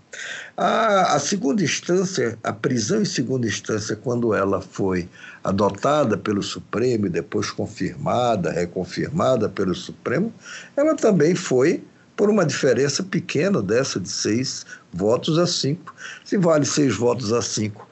A, 0.56 1.14
a, 1.14 1.20
segunda 1.20 1.62
instância, 1.62 2.40
a 2.42 2.54
prisão 2.54 3.02
em 3.02 3.06
segunda 3.06 3.46
instância, 3.46 3.98
quando 3.98 4.34
ela 4.34 4.62
foi 4.62 5.10
adotada 5.44 6.18
pelo 6.18 6.42
Supremo 6.42 7.08
e 7.08 7.10
depois 7.10 7.52
confirmada, 7.52 8.50
reconfirmada 8.50 9.50
pelo 9.50 9.76
Supremo, 9.76 10.34
ela 10.78 10.96
também 10.96 11.36
foi 11.36 11.84
por 12.16 12.30
uma 12.30 12.46
diferença 12.46 13.04
pequena 13.04 13.62
dessa 13.62 14.00
de 14.00 14.08
seis 14.08 14.66
votos 14.94 15.38
a 15.38 15.46
cinco. 15.46 15.94
Se 16.24 16.38
vale 16.38 16.64
seis 16.64 16.96
votos 16.96 17.34
a 17.34 17.42
cinco 17.42 17.86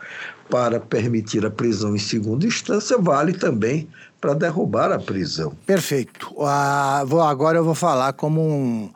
para 0.49 0.79
permitir 0.79 1.45
a 1.45 1.51
prisão 1.51 1.93
em 1.93 1.99
segunda 1.99 2.45
instância, 2.45 2.97
vale 2.97 3.33
também 3.33 3.89
para 4.21 4.35
derrubar 4.35 4.91
a 4.91 4.99
prisão. 4.99 5.53
Perfeito. 5.65 6.31
Ah, 6.41 7.03
vou, 7.05 7.21
agora 7.21 7.57
eu 7.57 7.65
vou 7.65 7.73
falar 7.73 8.13
como 8.13 8.39
um 8.39 8.91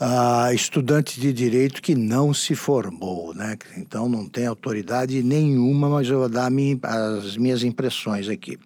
ah, 0.00 0.52
estudante 0.54 1.20
de 1.20 1.30
direito 1.30 1.82
que 1.82 1.94
não 1.94 2.32
se 2.32 2.54
formou, 2.54 3.34
né? 3.34 3.58
Então 3.76 4.08
não 4.08 4.26
tem 4.26 4.46
autoridade 4.46 5.22
nenhuma, 5.22 5.90
mas 5.90 6.08
eu 6.08 6.20
vou 6.20 6.28
dar 6.28 6.50
minha, 6.50 6.78
as 6.82 7.36
minhas 7.36 7.62
impressões 7.62 8.28
aqui. 8.28 8.58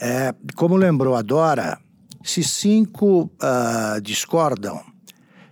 É, 0.00 0.34
como 0.56 0.74
lembrou 0.74 1.14
a 1.14 1.22
Dora, 1.22 1.78
se 2.24 2.42
cinco 2.42 3.30
ah, 3.38 3.98
discordam, 4.02 4.80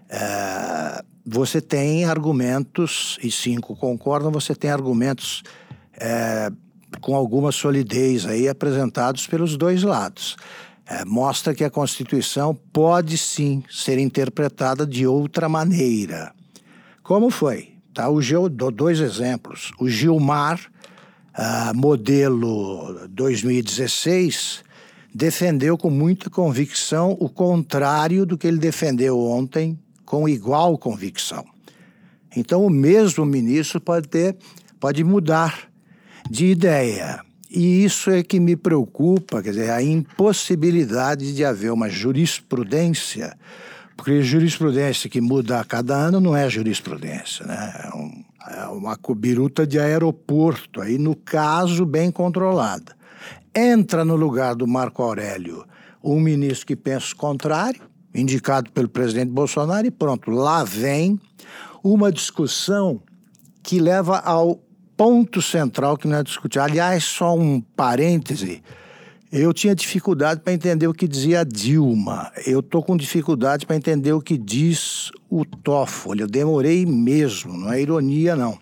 é, 0.09 1.05
você 1.27 1.61
tem 1.61 2.07
argumentos, 2.07 3.19
e 3.23 3.31
cinco 3.31 3.77
concordam, 3.77 4.31
você 4.31 4.55
tem 4.55 4.71
argumentos 4.71 5.43
é, 5.99 6.51
com 7.01 7.15
alguma 7.15 7.53
solidez 7.53 8.27
aí 8.27 8.49
apresentados 8.49 9.27
pelos 9.27 9.57
dois 9.57 9.83
lados. 9.83 10.37
É, 10.87 11.05
mostra 11.05 11.55
que 11.55 11.65
a 11.65 11.71
Constituição 11.71 12.55
pode 12.73 13.17
sim 13.17 13.63
ser 13.71 13.99
interpretada 13.99 14.87
de 14.87 15.07
outra 15.07 15.49
maneira. 15.49 16.33
Como 17.03 17.31
foi? 17.31 17.75
Tá, 17.95 18.09
o 18.11 18.21
Gil, 18.21 18.49
dou 18.49 18.71
dois 18.71 19.01
exemplos. 19.01 19.73
O 19.79 19.89
Gilmar, 19.89 20.61
uh, 21.39 21.77
modelo 21.77 23.09
2016, 23.09 24.65
defendeu 25.15 25.79
com 25.79 25.89
muita 25.89 26.29
convicção 26.29 27.17
o 27.21 27.29
contrário 27.29 28.27
do 28.27 28.37
que 28.37 28.47
ele 28.47 28.59
defendeu 28.59 29.19
ontem, 29.19 29.79
com 30.05 30.29
igual 30.29 30.77
convicção. 30.77 31.45
Então, 32.37 32.67
o 32.67 32.71
mesmo 32.71 33.25
ministro 33.25 33.81
pode 33.81 34.09
ter, 34.09 34.37
pode 34.81 35.05
mudar 35.05 35.71
de 36.29 36.47
ideia. 36.47 37.21
E 37.51 37.85
isso 37.85 38.11
é 38.11 38.23
que 38.23 38.41
me 38.41 38.57
preocupa, 38.57 39.43
quer 39.43 39.51
dizer, 39.51 39.71
a 39.71 39.83
impossibilidade 39.83 41.35
de 41.35 41.45
haver 41.45 41.73
uma 41.73 41.89
jurisprudência, 41.89 43.37
porque 43.97 44.23
jurisprudência 44.23 45.09
que 45.09 45.21
muda 45.21 45.61
a 45.61 45.65
cada 45.65 45.95
ano 45.95 46.21
não 46.21 46.37
é 46.37 46.51
jurisprudência, 46.51 47.47
né? 47.47 47.73
É, 47.85 47.97
um, 47.97 48.25
é 48.51 48.67
uma 48.67 48.97
cobiruta 48.97 49.65
de 49.65 49.79
aeroporto, 49.79 50.81
aí 50.81 50.99
no 50.99 51.15
caso 51.15 51.87
bem 51.87 52.11
controlada. 52.11 52.97
Entra 53.55 54.05
no 54.05 54.17
lugar 54.17 54.57
do 54.57 54.67
Marco 54.67 55.03
Aurélio 55.03 55.65
um 56.03 56.21
ministro 56.21 56.67
que 56.67 56.77
pensa 56.77 57.15
o 57.15 57.17
contrário, 57.17 57.81
indicado 58.13 58.71
pelo 58.73 58.89
presidente 58.89 59.31
Bolsonaro, 59.31 59.87
e 59.87 59.91
pronto, 59.91 60.31
lá 60.31 60.63
vem 60.65 61.19
uma 61.83 62.11
discussão 62.11 63.01
que 63.63 63.81
leva 63.81 64.19
ao 64.19 64.61
ponto 64.97 65.43
central 65.43 65.97
que 65.97 66.07
não 66.07 66.19
é 66.19 66.23
discutir. 66.23 66.59
Aliás, 66.59 67.05
só 67.05 67.37
um 67.37 67.61
parêntese. 67.61 68.63
Eu 69.31 69.53
tinha 69.53 69.75
dificuldade 69.75 70.41
para 70.41 70.53
entender 70.53 70.87
o 70.87 70.95
que 70.95 71.09
dizia 71.09 71.41
a 71.41 71.45
Dilma. 71.45 72.31
Eu 72.47 72.61
estou 72.61 72.83
com 72.83 72.97
dificuldade 72.97 73.67
para 73.67 73.75
entender 73.75 74.13
o 74.13 74.21
que 74.21 74.39
diz 74.39 75.11
o 75.29 75.45
Toffoli. 75.45 76.21
Eu 76.21 76.29
demorei 76.29 76.87
mesmo, 76.87 77.53
não 77.53 77.73
é 77.73 77.83
ironia, 77.83 78.37
não. 78.37 78.57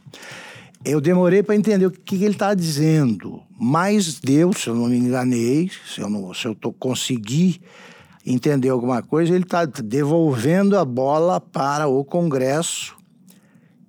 Eu 0.83 1.01
demorei 1.01 1.43
para 1.43 1.55
entender 1.55 1.87
o 1.87 1.91
que, 1.91 2.17
que 2.17 2.25
ele 2.25 2.33
está 2.33 2.55
dizendo. 2.55 3.43
Mas 3.61 4.19
deu, 4.19 4.53
se 4.55 4.69
eu 4.69 4.75
não 4.75 4.89
me 4.89 4.97
enganei, 4.97 5.71
se 5.87 6.01
eu, 6.01 6.09
não, 6.09 6.33
se 6.33 6.47
eu 6.47 6.55
tô, 6.55 6.73
consegui 6.73 7.61
entender 8.25 8.71
alguma 8.71 9.03
coisa, 9.03 9.35
ele 9.35 9.45
está 9.45 9.65
devolvendo 9.67 10.79
a 10.79 10.85
bola 10.85 11.41
para 11.41 11.87
o 11.87 12.03
Congresso 12.03 12.97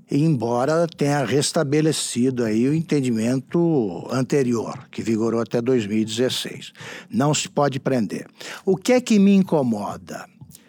embora 0.10 0.88
tenha 0.88 1.24
restabelecido 1.26 2.44
aí 2.44 2.68
o 2.68 2.74
entendimento 2.74 4.08
anterior, 4.12 4.88
que 4.92 5.02
vigorou 5.02 5.42
até 5.42 5.62
2016. 5.62 6.74
Não 7.10 7.34
se 7.34 7.50
pode 7.50 7.80
prender. 7.80 8.28
O 8.66 8.76
que 8.76 8.94
é 8.94 9.02
que 9.02 9.18
me 9.18 9.34
incomoda? 9.34 10.26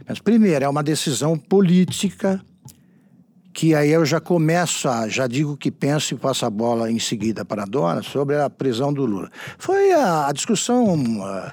Mas, 0.07 0.19
primeiro, 0.19 0.65
é 0.65 0.69
uma 0.69 0.83
decisão 0.83 1.37
política 1.37 2.41
que 3.55 3.73
aí 3.73 3.91
eu 3.91 4.05
já 4.05 4.21
começo 4.21 4.89
a, 4.89 5.09
já 5.09 5.29
digo 5.29 5.57
que 5.57 5.71
penso 5.71 6.13
e 6.13 6.19
passo 6.19 6.45
a 6.45 6.51
bola 6.51 6.91
em 6.91 6.99
seguida 6.99 7.45
para 7.45 7.63
a 7.63 7.67
dona 7.67 8.03
sobre 8.03 8.37
a 8.37 8.51
prisão 8.51 8.93
do 8.93 9.07
Lula. 9.07 9.31
Foi 9.57 9.93
a, 9.93 10.27
a 10.27 10.33
discussão 10.33 10.95
uh, 10.95 11.53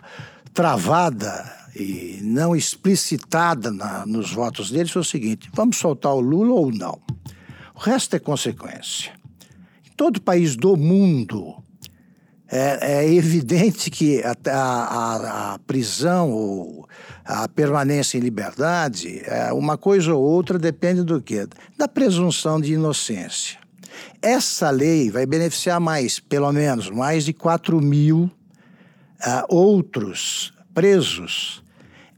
travada 0.51 1.61
e 1.75 2.19
não 2.23 2.55
explicitada 2.55 3.71
na, 3.71 4.03
nos 4.05 4.33
votos 4.33 4.71
deles 4.71 4.91
foi 4.91 5.03
o 5.03 5.05
seguinte: 5.05 5.49
vamos 5.53 5.77
soltar 5.77 6.13
o 6.13 6.19
Lula 6.19 6.53
ou 6.53 6.71
não? 6.71 6.99
Resto 7.83 8.15
é 8.15 8.19
consequência. 8.19 9.11
Em 9.83 9.89
todo 9.97 10.21
país 10.21 10.55
do 10.55 10.77
mundo, 10.77 11.55
é, 12.47 13.01
é 13.01 13.11
evidente 13.11 13.89
que 13.89 14.21
a, 14.23 14.35
a, 14.51 15.53
a, 15.53 15.59
prisão 15.65 16.31
ou 16.31 16.87
a 17.25 17.47
permanência 17.47 18.19
em 18.19 18.21
liberdade, 18.21 19.23
é 19.25 19.51
uma 19.51 19.79
coisa 19.79 20.13
ou 20.13 20.21
outra 20.21 20.59
depende 20.59 21.01
do 21.01 21.19
quê? 21.19 21.47
Da 21.75 21.87
presunção 21.87 22.61
de 22.61 22.73
inocência. 22.73 23.57
Essa 24.21 24.69
lei 24.69 25.09
vai 25.09 25.25
beneficiar 25.25 25.79
mais, 25.79 26.19
pelo 26.19 26.51
menos, 26.51 26.87
mais 26.91 27.25
de 27.25 27.33
4 27.33 27.81
mil 27.81 28.25
uh, 28.25 29.43
outros 29.49 30.53
presos, 30.71 31.63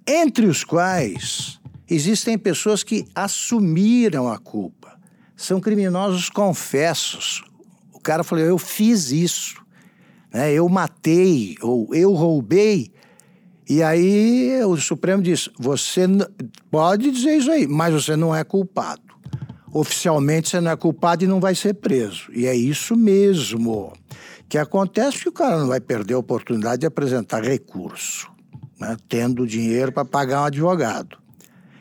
entre 0.06 0.46
os 0.46 0.66
quais 0.66 1.58
existem 1.90 2.38
pessoas 2.38 2.84
que 2.84 3.08
assumiram 3.16 4.28
a 4.28 4.38
culpa 4.38 4.83
são 5.44 5.60
criminosos 5.60 6.30
confessos. 6.30 7.44
O 7.92 8.00
cara 8.00 8.24
falou: 8.24 8.44
eu 8.44 8.58
fiz 8.58 9.12
isso, 9.12 9.62
né? 10.34 10.54
eu 10.54 10.68
matei, 10.70 11.58
ou 11.62 11.94
eu 11.94 12.14
roubei. 12.14 12.92
E 13.70 13.84
aí 13.84 14.64
o 14.66 14.78
Supremo 14.78 15.22
diz: 15.22 15.50
você 15.60 16.06
pode 16.72 17.12
dizer 17.12 17.38
isso 17.38 17.52
aí, 17.52 17.68
mas 17.68 17.94
você 17.94 18.16
não 18.16 18.34
é 18.34 18.44
culpado. 18.44 19.02
oficialmente 19.72 20.50
você 20.50 20.62
não 20.62 20.72
é 20.72 20.76
culpado 20.76 21.24
e 21.24 21.28
não 21.28 21.40
vai 21.40 21.56
ser 21.56 21.74
preso. 21.74 22.32
E 22.32 22.46
é 22.46 22.56
isso 22.56 22.96
mesmo 22.96 23.92
que 24.48 24.58
acontece 24.58 25.20
que 25.20 25.30
o 25.30 25.34
cara 25.34 25.58
não 25.58 25.68
vai 25.68 25.80
perder 25.80 26.14
a 26.14 26.20
oportunidade 26.20 26.82
de 26.82 26.86
apresentar 26.86 27.44
recurso, 27.44 28.32
né, 28.80 28.96
tendo 29.10 29.48
dinheiro 29.48 29.92
para 29.92 30.06
pagar 30.06 30.42
um 30.42 30.46
advogado. 30.46 31.23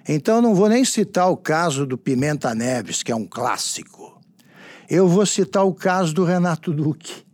Então 0.08 0.42
não 0.42 0.54
vou 0.54 0.68
nem 0.68 0.84
citar 0.84 1.30
o 1.30 1.36
caso 1.36 1.86
do 1.86 1.96
Pimenta 1.96 2.54
Neves, 2.54 3.02
que 3.02 3.12
é 3.12 3.16
um 3.16 3.26
clássico. 3.26 4.20
Eu 4.90 5.06
vou 5.08 5.24
citar 5.24 5.64
o 5.64 5.72
caso 5.72 6.12
do 6.12 6.24
Renato 6.24 6.72
Duque. 6.72 7.24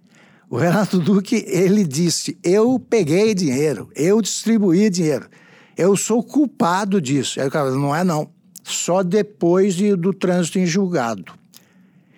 O 0.50 0.56
Renato 0.56 0.98
Duque, 0.98 1.44
ele 1.46 1.84
disse: 1.84 2.38
"Eu 2.42 2.78
peguei 2.78 3.34
dinheiro, 3.34 3.90
eu 3.94 4.20
distribuí 4.20 4.90
dinheiro. 4.90 5.28
Eu 5.76 5.96
sou 5.96 6.22
culpado 6.22 7.00
disso". 7.00 7.40
Aí 7.40 7.48
o 7.48 7.50
cara 7.50 7.70
não 7.70 7.94
é 7.94 8.04
não. 8.04 8.30
Só 8.62 9.02
depois 9.02 9.74
de, 9.74 9.96
do 9.96 10.12
trânsito 10.12 10.58
em 10.58 10.66
julgado. 10.66 11.32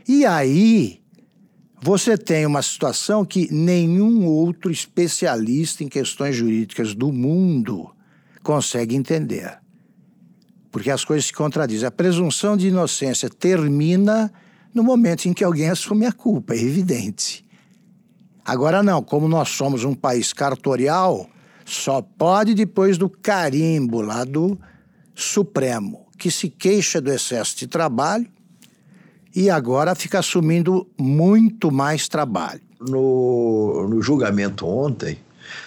E 0.08 0.26
aí, 0.26 1.00
você 1.80 2.18
tem 2.18 2.44
uma 2.44 2.60
situação 2.60 3.24
que 3.24 3.52
nenhum 3.52 4.26
outro 4.26 4.70
especialista 4.70 5.84
em 5.84 5.88
questões 5.88 6.34
jurídicas 6.34 6.94
do 6.94 7.12
mundo 7.12 7.90
consegue 8.42 8.96
entender. 8.96 9.59
Porque 10.70 10.90
as 10.90 11.04
coisas 11.04 11.26
se 11.26 11.32
contradizem. 11.32 11.86
A 11.86 11.90
presunção 11.90 12.56
de 12.56 12.68
inocência 12.68 13.28
termina 13.28 14.32
no 14.72 14.82
momento 14.82 15.26
em 15.26 15.32
que 15.32 15.42
alguém 15.42 15.68
assume 15.68 16.06
a 16.06 16.12
culpa, 16.12 16.54
é 16.54 16.62
evidente. 16.62 17.44
Agora, 18.44 18.82
não, 18.82 19.02
como 19.02 19.28
nós 19.28 19.50
somos 19.50 19.84
um 19.84 19.94
país 19.94 20.32
cartorial, 20.32 21.28
só 21.64 22.00
pode 22.00 22.54
depois 22.54 22.96
do 22.96 23.08
carimbo 23.08 24.00
lá 24.00 24.24
do 24.24 24.58
Supremo, 25.14 26.06
que 26.18 26.30
se 26.30 26.48
queixa 26.48 27.00
do 27.00 27.12
excesso 27.12 27.56
de 27.56 27.66
trabalho 27.66 28.26
e 29.34 29.48
agora 29.48 29.94
fica 29.94 30.18
assumindo 30.18 30.86
muito 30.98 31.70
mais 31.70 32.08
trabalho. 32.08 32.60
No, 32.80 33.86
no 33.88 34.00
julgamento 34.00 34.66
ontem, 34.66 35.18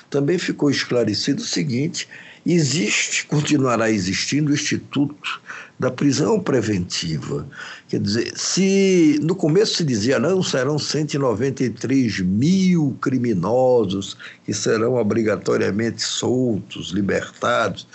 também 0.09 0.37
ficou 0.37 0.69
esclarecido 0.69 1.41
o 1.41 1.45
seguinte: 1.45 2.07
existe, 2.45 3.25
continuará 3.25 3.89
existindo 3.89 4.51
o 4.51 4.53
Instituto 4.53 5.41
da 5.79 5.89
Prisão 5.89 6.39
Preventiva. 6.39 7.47
Quer 7.87 7.99
dizer, 7.99 8.33
se 8.35 9.19
no 9.21 9.35
começo 9.35 9.75
se 9.77 9.83
dizia 9.83 10.19
não, 10.19 10.43
serão 10.43 10.77
193 10.77 12.19
mil 12.19 12.97
criminosos 13.01 14.17
que 14.45 14.53
serão 14.53 14.95
obrigatoriamente 14.95 16.01
soltos, 16.01 16.91
libertados 16.91 17.87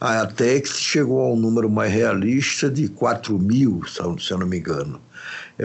até 0.00 0.60
que 0.60 0.68
se 0.68 0.80
chegou 0.80 1.20
a 1.20 1.32
um 1.32 1.36
número 1.36 1.68
mais 1.68 1.92
realista 1.92 2.70
de 2.70 2.88
4 2.88 3.36
mil, 3.36 3.82
se 3.84 4.30
eu 4.30 4.38
não 4.38 4.46
me 4.46 4.58
engano 4.58 5.00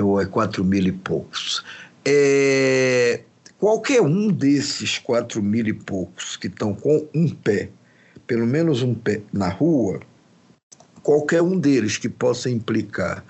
ou 0.01 0.19
é 0.19 0.25
4 0.25 0.63
mil 0.63 0.85
e 0.85 0.91
poucos. 0.91 1.63
É, 2.05 3.21
qualquer 3.59 4.01
um 4.01 4.29
desses 4.29 4.97
4 4.97 5.41
mil 5.41 5.67
e 5.67 5.73
poucos 5.73 6.35
que 6.35 6.47
estão 6.47 6.73
com 6.73 7.07
um 7.13 7.29
pé, 7.29 7.69
pelo 8.27 8.45
menos 8.45 8.81
um 8.81 8.93
pé 8.93 9.21
na 9.31 9.49
rua, 9.49 9.99
qualquer 11.01 11.41
um 11.41 11.59
deles 11.59 11.97
que 11.97 12.07
possa 12.07 12.49
implicar 12.49 13.23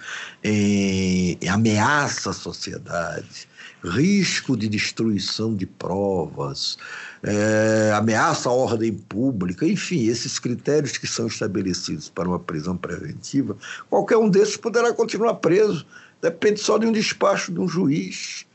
em, 0.43 1.37
em 1.41 1.49
ameaça 1.49 2.29
à 2.29 2.33
sociedade, 2.33 3.47
risco 3.83 4.55
de 4.55 4.69
destruição 4.69 5.55
de 5.55 5.65
provas, 5.65 6.77
é, 7.23 7.91
ameaça 7.95 8.49
à 8.49 8.51
ordem 8.51 8.93
pública, 8.93 9.67
enfim, 9.67 10.07
esses 10.07 10.39
critérios 10.39 10.97
que 10.97 11.07
são 11.07 11.27
estabelecidos 11.27 12.09
para 12.09 12.27
uma 12.27 12.39
prisão 12.39 12.77
preventiva, 12.77 13.57
qualquer 13.89 14.17
um 14.17 14.29
desses 14.29 14.55
poderá 14.55 14.93
continuar 14.93 15.35
preso 15.35 15.85
Depende 16.23 16.61
só 16.61 16.77
de 16.77 16.85
um 16.85 16.91
despacho 16.93 17.51
de 17.51 17.59
um 17.59 17.67
juiz. 17.67 18.45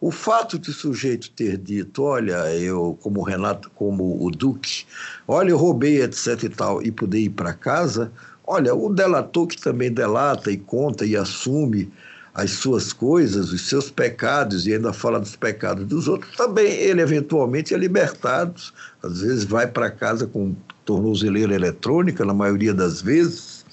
O 0.00 0.10
fato 0.10 0.58
de 0.58 0.70
o 0.70 0.74
sujeito 0.74 1.30
ter 1.30 1.56
dito, 1.56 2.02
olha, 2.02 2.54
eu, 2.54 2.98
como 3.00 3.20
o 3.20 3.24
Renato, 3.24 3.70
como 3.74 4.22
o 4.22 4.30
Duque, 4.30 4.84
olha, 5.26 5.50
eu 5.50 5.56
roubei, 5.56 6.02
etc 6.02 6.42
e 6.42 6.48
tal, 6.48 6.82
e 6.82 6.90
poder 6.90 7.20
ir 7.20 7.30
para 7.30 7.52
casa, 7.54 8.12
olha, 8.46 8.74
o 8.74 8.92
delator 8.92 9.46
que 9.46 9.60
também 9.60 9.90
delata 9.90 10.50
e 10.50 10.56
conta 10.56 11.06
e 11.06 11.16
assume 11.16 11.90
as 12.34 12.50
suas 12.50 12.92
coisas, 12.92 13.50
os 13.50 13.66
seus 13.66 13.90
pecados, 13.90 14.66
e 14.66 14.74
ainda 14.74 14.92
fala 14.92 15.18
dos 15.18 15.34
pecados 15.34 15.86
dos 15.86 16.06
outros, 16.06 16.36
também 16.36 16.70
ele 16.70 17.00
eventualmente 17.00 17.72
é 17.72 17.78
libertado. 17.78 18.60
Às 19.02 19.22
vezes 19.22 19.44
vai 19.44 19.66
para 19.66 19.90
casa 19.90 20.26
com 20.26 20.54
tornozeleira 20.84 21.54
eletrônica, 21.54 22.26
na 22.26 22.34
maioria 22.34 22.74
das 22.74 23.00
vezes. 23.00 23.64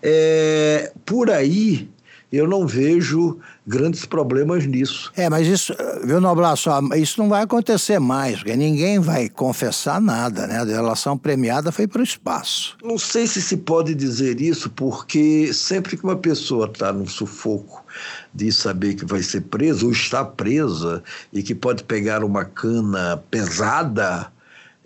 É, 0.00 0.92
por 1.04 1.28
aí 1.30 1.88
eu 2.32 2.46
não 2.46 2.66
vejo 2.66 3.38
grandes 3.66 4.04
problemas 4.04 4.66
nisso. 4.66 5.12
É, 5.16 5.28
mas 5.30 5.46
isso, 5.46 5.74
viu, 6.04 6.20
Noblar, 6.20 6.56
só, 6.56 6.80
isso 6.96 7.20
não 7.20 7.28
vai 7.28 7.42
acontecer 7.42 7.98
mais, 7.98 8.38
porque 8.38 8.56
ninguém 8.56 8.98
vai 8.98 9.28
confessar 9.28 10.00
nada, 10.00 10.46
né? 10.46 10.60
A 10.60 10.64
delação 10.64 11.16
premiada 11.16 11.70
foi 11.70 11.86
para 11.86 12.00
o 12.00 12.04
espaço. 12.04 12.76
Não 12.82 12.98
sei 12.98 13.26
se 13.26 13.40
se 13.40 13.56
pode 13.56 13.94
dizer 13.94 14.40
isso, 14.40 14.70
porque 14.70 15.52
sempre 15.52 15.96
que 15.96 16.04
uma 16.04 16.16
pessoa 16.16 16.66
está 16.66 16.92
num 16.92 17.06
sufoco 17.06 17.84
de 18.34 18.52
saber 18.52 18.94
que 18.94 19.04
vai 19.04 19.22
ser 19.22 19.42
preso 19.42 19.86
ou 19.86 19.92
está 19.92 20.24
presa 20.24 21.02
e 21.32 21.42
que 21.42 21.54
pode 21.54 21.84
pegar 21.84 22.22
uma 22.24 22.44
cana 22.44 23.22
pesada, 23.30 24.30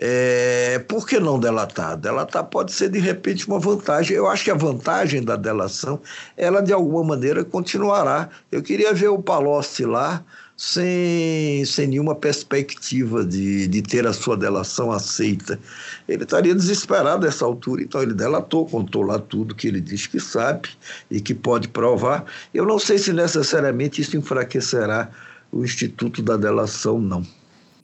é, 0.02 0.78
por 0.88 1.06
que 1.06 1.20
não 1.20 1.38
delatar? 1.38 1.94
Delatar 1.94 2.44
pode 2.44 2.72
ser, 2.72 2.88
de 2.88 2.98
repente, 2.98 3.46
uma 3.46 3.58
vantagem. 3.58 4.16
Eu 4.16 4.26
acho 4.26 4.44
que 4.44 4.50
a 4.50 4.54
vantagem 4.54 5.22
da 5.22 5.36
delação, 5.36 6.00
ela, 6.38 6.62
de 6.62 6.72
alguma 6.72 7.04
maneira, 7.04 7.44
continuará. 7.44 8.30
Eu 8.50 8.62
queria 8.62 8.94
ver 8.94 9.08
o 9.08 9.18
Palocci 9.18 9.84
lá 9.84 10.24
sem, 10.56 11.62
sem 11.66 11.86
nenhuma 11.86 12.14
perspectiva 12.14 13.22
de, 13.22 13.66
de 13.66 13.82
ter 13.82 14.06
a 14.06 14.14
sua 14.14 14.38
delação 14.38 14.90
aceita. 14.90 15.60
Ele 16.08 16.24
estaria 16.24 16.54
desesperado 16.54 17.26
nessa 17.26 17.44
altura, 17.44 17.82
então 17.82 18.00
ele 18.00 18.14
delatou, 18.14 18.64
contou 18.64 19.02
lá 19.02 19.18
tudo 19.18 19.54
que 19.54 19.68
ele 19.68 19.82
diz 19.82 20.06
que 20.06 20.18
sabe 20.18 20.70
e 21.10 21.20
que 21.20 21.34
pode 21.34 21.68
provar. 21.68 22.24
Eu 22.54 22.64
não 22.64 22.78
sei 22.78 22.96
se 22.96 23.12
necessariamente 23.12 24.00
isso 24.00 24.16
enfraquecerá 24.16 25.10
o 25.52 25.62
Instituto 25.62 26.22
da 26.22 26.38
Delação, 26.38 26.98
não. 26.98 27.39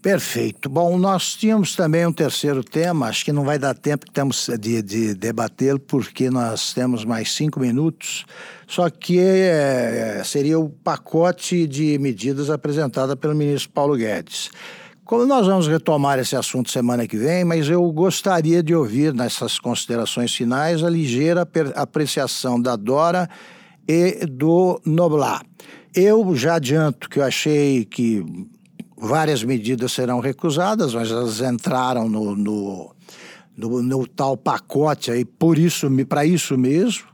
Perfeito. 0.06 0.68
Bom, 0.68 0.96
nós 0.96 1.34
tínhamos 1.34 1.74
também 1.74 2.06
um 2.06 2.12
terceiro 2.12 2.62
tema, 2.62 3.08
acho 3.08 3.24
que 3.24 3.32
não 3.32 3.42
vai 3.42 3.58
dar 3.58 3.74
tempo 3.74 4.08
temos 4.08 4.48
de, 4.60 4.80
de 4.80 5.14
debatê-lo, 5.14 5.80
porque 5.80 6.30
nós 6.30 6.72
temos 6.72 7.04
mais 7.04 7.32
cinco 7.32 7.58
minutos, 7.58 8.24
só 8.68 8.88
que 8.88 9.18
é, 9.18 10.22
seria 10.24 10.60
o 10.60 10.68
pacote 10.68 11.66
de 11.66 11.98
medidas 11.98 12.50
apresentada 12.50 13.16
pelo 13.16 13.34
ministro 13.34 13.72
Paulo 13.72 13.96
Guedes. 13.96 14.48
Como 15.04 15.26
nós 15.26 15.44
vamos 15.44 15.66
retomar 15.66 16.20
esse 16.20 16.36
assunto 16.36 16.70
semana 16.70 17.08
que 17.08 17.16
vem, 17.16 17.44
mas 17.44 17.68
eu 17.68 17.82
gostaria 17.90 18.62
de 18.62 18.76
ouvir 18.76 19.12
nessas 19.12 19.58
considerações 19.58 20.32
finais 20.32 20.84
a 20.84 20.88
ligeira 20.88 21.44
apreciação 21.74 22.62
da 22.62 22.76
Dora 22.76 23.28
e 23.88 24.24
do 24.24 24.80
Noblar. 24.86 25.42
Eu 25.92 26.32
já 26.36 26.54
adianto 26.54 27.10
que 27.10 27.18
eu 27.18 27.24
achei 27.24 27.84
que 27.84 28.24
várias 28.96 29.44
medidas 29.44 29.92
serão 29.92 30.20
recusadas, 30.20 30.94
mas 30.94 31.10
elas 31.10 31.40
entraram 31.40 32.08
no, 32.08 32.34
no, 32.34 32.94
no, 33.56 33.82
no 33.82 34.06
tal 34.06 34.36
pacote 34.36 35.10
aí 35.10 35.24
por 35.24 35.58
isso, 35.58 35.88
para 36.06 36.24
isso 36.24 36.56
mesmo, 36.56 37.04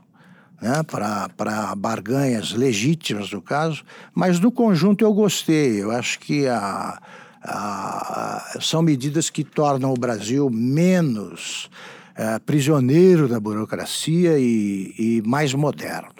né, 0.61 0.81
para 0.83 1.75
barganhas 1.75 2.53
legítimas 2.53 3.31
no 3.31 3.41
caso, 3.41 3.83
mas 4.13 4.39
no 4.39 4.51
conjunto 4.51 5.03
eu 5.03 5.13
gostei. 5.13 5.81
Eu 5.81 5.91
acho 5.91 6.19
que 6.19 6.47
a, 6.47 7.01
a, 7.43 8.57
são 8.61 8.81
medidas 8.81 9.29
que 9.29 9.43
tornam 9.43 9.91
o 9.91 9.99
Brasil 9.99 10.49
menos 10.49 11.69
é, 12.15 12.39
prisioneiro 12.39 13.27
da 13.27 13.39
burocracia 13.39 14.37
e, 14.39 14.93
e 14.97 15.23
mais 15.25 15.53
moderno. 15.53 16.13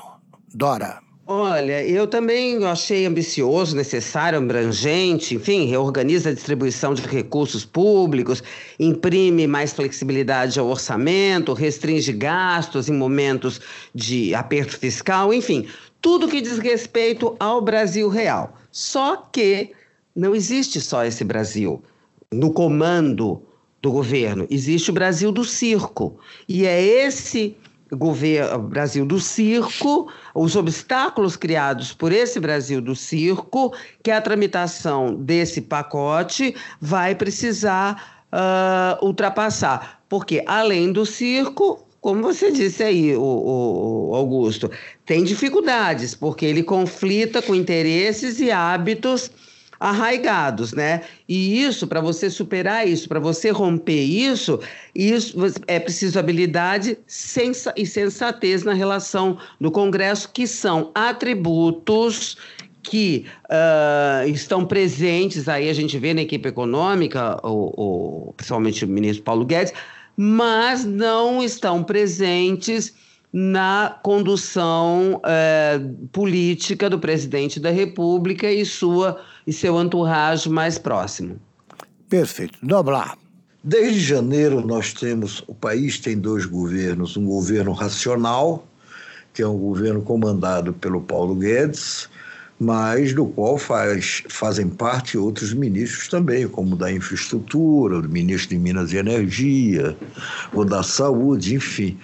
Dora. 0.54 1.02
Olha, 1.26 1.82
eu 1.88 2.06
também 2.06 2.66
achei 2.66 3.06
ambicioso, 3.06 3.78
necessário, 3.78 4.38
abrangente, 4.38 5.36
enfim, 5.36 5.66
reorganiza 5.66 6.30
a 6.30 6.34
distribuição 6.34 6.94
de 6.94 7.02
recursos 7.04 7.64
públicos, 7.64 8.44
imprime 8.78 9.48
mais 9.48 9.72
flexibilidade 9.72 10.60
ao 10.60 10.68
orçamento, 10.68 11.54
restringe 11.54 12.12
gastos 12.12 12.90
em 12.90 12.94
momentos 12.94 13.62
de 13.96 14.36
aperto 14.36 14.78
fiscal, 14.78 15.34
enfim, 15.34 15.66
tudo 16.02 16.28
que 16.28 16.42
diz 16.42 16.58
respeito 16.58 17.38
ao 17.40 17.62
Brasil 17.62 18.10
real. 18.10 18.58
Só 18.70 19.16
que 19.16 19.72
não 20.14 20.36
existe 20.36 20.82
só 20.82 21.06
esse 21.06 21.24
Brasil 21.24 21.82
no 22.34 22.52
comando 22.52 23.42
do 23.82 23.92
governo, 23.92 24.46
existe 24.50 24.90
o 24.90 24.94
Brasil 24.94 25.32
do 25.32 25.46
circo. 25.46 26.20
E 26.50 26.66
é 26.66 26.82
esse 26.82 27.56
governo 27.92 28.60
Brasil 28.60 29.06
do 29.06 29.20
circo, 29.20 30.12
os 30.34 30.56
obstáculos 30.56 31.36
criados 31.36 31.94
por 31.94 32.12
esse 32.12 32.40
Brasil 32.40 32.82
do 32.82 32.96
circo, 32.96 33.74
que 34.02 34.12
a 34.12 34.22
tramitação 34.22 35.14
desse 35.16 35.62
pacote 35.62 36.56
vai 36.80 37.16
precisar 37.16 38.26
uh, 38.32 39.06
ultrapassar. 39.06 40.02
Porque, 40.10 40.44
além 40.46 40.92
do 40.92 41.06
circo, 41.06 41.86
como 42.04 42.22
você 42.22 42.52
disse 42.52 42.84
aí, 42.84 43.16
o, 43.16 43.22
o, 43.22 44.16
Augusto, 44.16 44.70
tem 45.06 45.24
dificuldades, 45.24 46.14
porque 46.14 46.46
ele 46.46 46.62
conflita 46.62 47.42
com 47.42 47.56
interesses 47.56 48.40
e 48.40 48.52
hábitos 48.52 49.32
arraigados, 49.84 50.72
né? 50.72 51.02
E 51.28 51.62
isso, 51.62 51.86
para 51.86 52.00
você 52.00 52.30
superar 52.30 52.88
isso, 52.88 53.10
para 53.10 53.20
você 53.20 53.50
romper 53.50 54.02
isso, 54.02 54.58
isso 54.96 55.36
é 55.68 55.78
preciso 55.78 56.18
habilidade 56.18 56.98
sensa 57.06 57.74
e 57.76 57.86
sensatez 57.86 58.64
na 58.64 58.74
relação 58.74 59.38
no 59.60 59.70
Congresso, 59.72 60.30
que 60.32 60.48
são 60.48 60.90
atributos 60.96 62.38
que 62.82 63.26
uh, 63.50 64.26
estão 64.30 64.64
presentes 64.66 65.50
aí, 65.50 65.70
a 65.70 65.74
gente 65.74 66.00
vê 66.00 66.14
na 66.14 66.22
equipe 66.22 66.48
econômica, 66.48 67.38
o, 67.46 68.30
o, 68.30 68.34
principalmente 68.38 68.86
o 68.86 68.88
ministro 68.88 69.24
Paulo 69.24 69.44
Guedes, 69.44 69.74
mas 70.16 70.86
não 70.86 71.44
estão 71.44 71.84
presentes 71.84 72.94
na 73.34 74.00
condução 74.04 75.16
uh, 75.16 76.08
política 76.10 76.88
do 76.88 77.00
presidente 77.00 77.60
da 77.60 77.72
República 77.72 78.52
e 78.52 78.64
sua 78.64 79.20
e 79.48 79.52
seu 79.52 79.82
entourage 79.82 80.48
mais 80.48 80.78
próximo. 80.78 81.40
Perfeito. 82.08 82.60
Noblar. 82.62 83.18
Desde 83.64 84.00
janeiro 84.00 84.66
nós 84.66 84.94
temos, 84.94 85.44
o 85.48 85.56
país 85.56 85.98
tem 85.98 86.20
dois 86.20 86.46
governos, 86.46 87.18
um 87.18 87.26
governo 87.26 87.72
racional, 87.72 88.68
que 89.34 89.42
é 89.42 89.48
um 89.48 89.58
governo 89.58 90.04
comandado 90.04 90.74
pelo 90.74 91.02
Paulo 91.02 91.34
Guedes, 91.34 92.08
mas 92.60 93.14
do 93.14 93.26
qual 93.26 93.58
faz, 93.58 94.24
fazem 94.30 94.70
parte 94.70 95.18
outros 95.18 95.54
ministros 95.54 96.08
também, 96.08 96.48
como 96.48 96.76
da 96.76 96.92
infraestrutura, 96.92 97.98
o 97.98 98.08
ministro 98.08 98.50
de 98.50 98.58
Minas 98.58 98.94
e 98.94 98.98
Energia, 98.98 99.98
o 100.54 100.64
da 100.64 100.84
saúde, 100.84 101.56
enfim. 101.56 101.98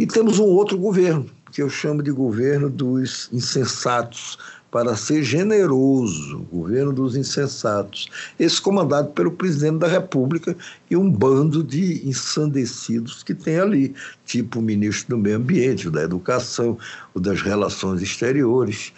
E 0.00 0.06
temos 0.06 0.38
um 0.38 0.44
outro 0.44 0.78
governo, 0.78 1.26
que 1.52 1.60
eu 1.60 1.68
chamo 1.68 2.02
de 2.02 2.10
governo 2.10 2.70
dos 2.70 3.28
insensatos, 3.34 4.38
para 4.70 4.96
ser 4.96 5.22
generoso, 5.22 6.38
governo 6.50 6.90
dos 6.90 7.16
insensatos. 7.16 8.08
Esse 8.38 8.62
comandado 8.62 9.10
pelo 9.10 9.30
presidente 9.30 9.80
da 9.80 9.88
República 9.88 10.56
e 10.90 10.96
um 10.96 11.10
bando 11.10 11.62
de 11.62 12.08
ensandecidos 12.08 13.22
que 13.22 13.34
tem 13.34 13.58
ali, 13.58 13.94
tipo 14.24 14.60
o 14.60 14.62
ministro 14.62 15.16
do 15.16 15.22
Meio 15.22 15.36
Ambiente, 15.36 15.88
o 15.88 15.90
da 15.90 16.00
Educação, 16.02 16.78
o 17.12 17.20
das 17.20 17.42
Relações 17.42 18.00
Exteriores 18.00 18.94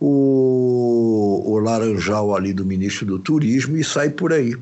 o, 0.00 1.42
o 1.46 1.58
laranjal 1.58 2.34
ali 2.34 2.52
do 2.52 2.64
ministro 2.64 3.06
do 3.06 3.18
Turismo 3.18 3.76
e 3.76 3.82
sai 3.82 4.10
por 4.10 4.32
aí. 4.32 4.56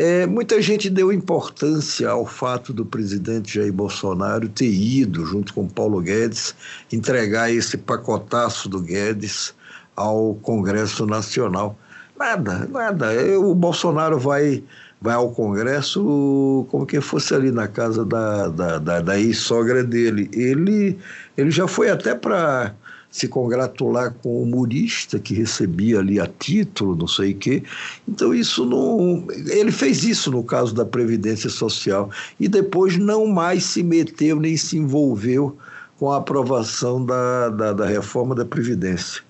É, 0.00 0.26
muita 0.26 0.62
gente 0.62 0.88
deu 0.88 1.12
importância 1.12 2.08
ao 2.08 2.24
fato 2.24 2.72
do 2.72 2.86
presidente 2.86 3.56
Jair 3.56 3.72
Bolsonaro 3.72 4.48
ter 4.48 4.70
ido, 4.70 5.26
junto 5.26 5.52
com 5.52 5.66
Paulo 5.66 6.00
Guedes, 6.00 6.54
entregar 6.92 7.52
esse 7.52 7.76
pacotaço 7.76 8.68
do 8.68 8.80
Guedes 8.80 9.52
ao 9.96 10.36
Congresso 10.36 11.04
Nacional. 11.04 11.76
Nada, 12.16 12.68
nada. 12.70 13.08
O 13.40 13.52
Bolsonaro 13.56 14.20
vai, 14.20 14.62
vai 15.02 15.16
ao 15.16 15.32
Congresso 15.32 16.64
como 16.70 16.86
quem 16.86 17.00
fosse 17.00 17.34
ali 17.34 17.50
na 17.50 17.66
casa 17.66 18.04
da, 18.04 18.46
da, 18.46 18.78
da, 18.78 19.00
da 19.00 19.18
ex-sogra 19.18 19.82
dele. 19.82 20.30
Ele, 20.32 20.96
ele 21.36 21.50
já 21.50 21.66
foi 21.66 21.90
até 21.90 22.14
para 22.14 22.72
se 23.10 23.26
congratular 23.26 24.14
com 24.22 24.28
o 24.28 24.42
humorista 24.42 25.18
que 25.18 25.34
recebia 25.34 25.98
ali 25.98 26.20
a 26.20 26.26
título, 26.26 26.94
não 26.94 27.08
sei 27.08 27.32
o 27.32 27.36
quê. 27.36 27.62
Então, 28.06 28.34
isso 28.34 28.64
não. 28.64 29.26
Ele 29.46 29.72
fez 29.72 30.04
isso 30.04 30.30
no 30.30 30.42
caso 30.42 30.74
da 30.74 30.84
Previdência 30.84 31.48
Social 31.48 32.10
e 32.38 32.48
depois 32.48 32.96
não 32.96 33.26
mais 33.26 33.64
se 33.64 33.82
meteu 33.82 34.38
nem 34.38 34.56
se 34.56 34.76
envolveu 34.76 35.56
com 35.98 36.12
a 36.12 36.18
aprovação 36.18 37.04
da, 37.04 37.48
da, 37.48 37.72
da 37.72 37.86
reforma 37.86 38.34
da 38.34 38.44
Previdência. 38.44 39.22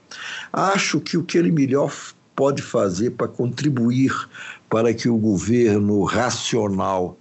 Acho 0.53 1.01
que 1.01 1.17
o 1.17 1.23
que 1.23 1.38
ele 1.38 1.51
melhor 1.51 1.95
pode 2.35 2.62
fazer 2.62 3.11
para 3.11 3.29
contribuir 3.29 4.12
para 4.69 4.93
que 4.93 5.09
o 5.09 5.17
governo 5.17 6.05
racional, 6.05 7.19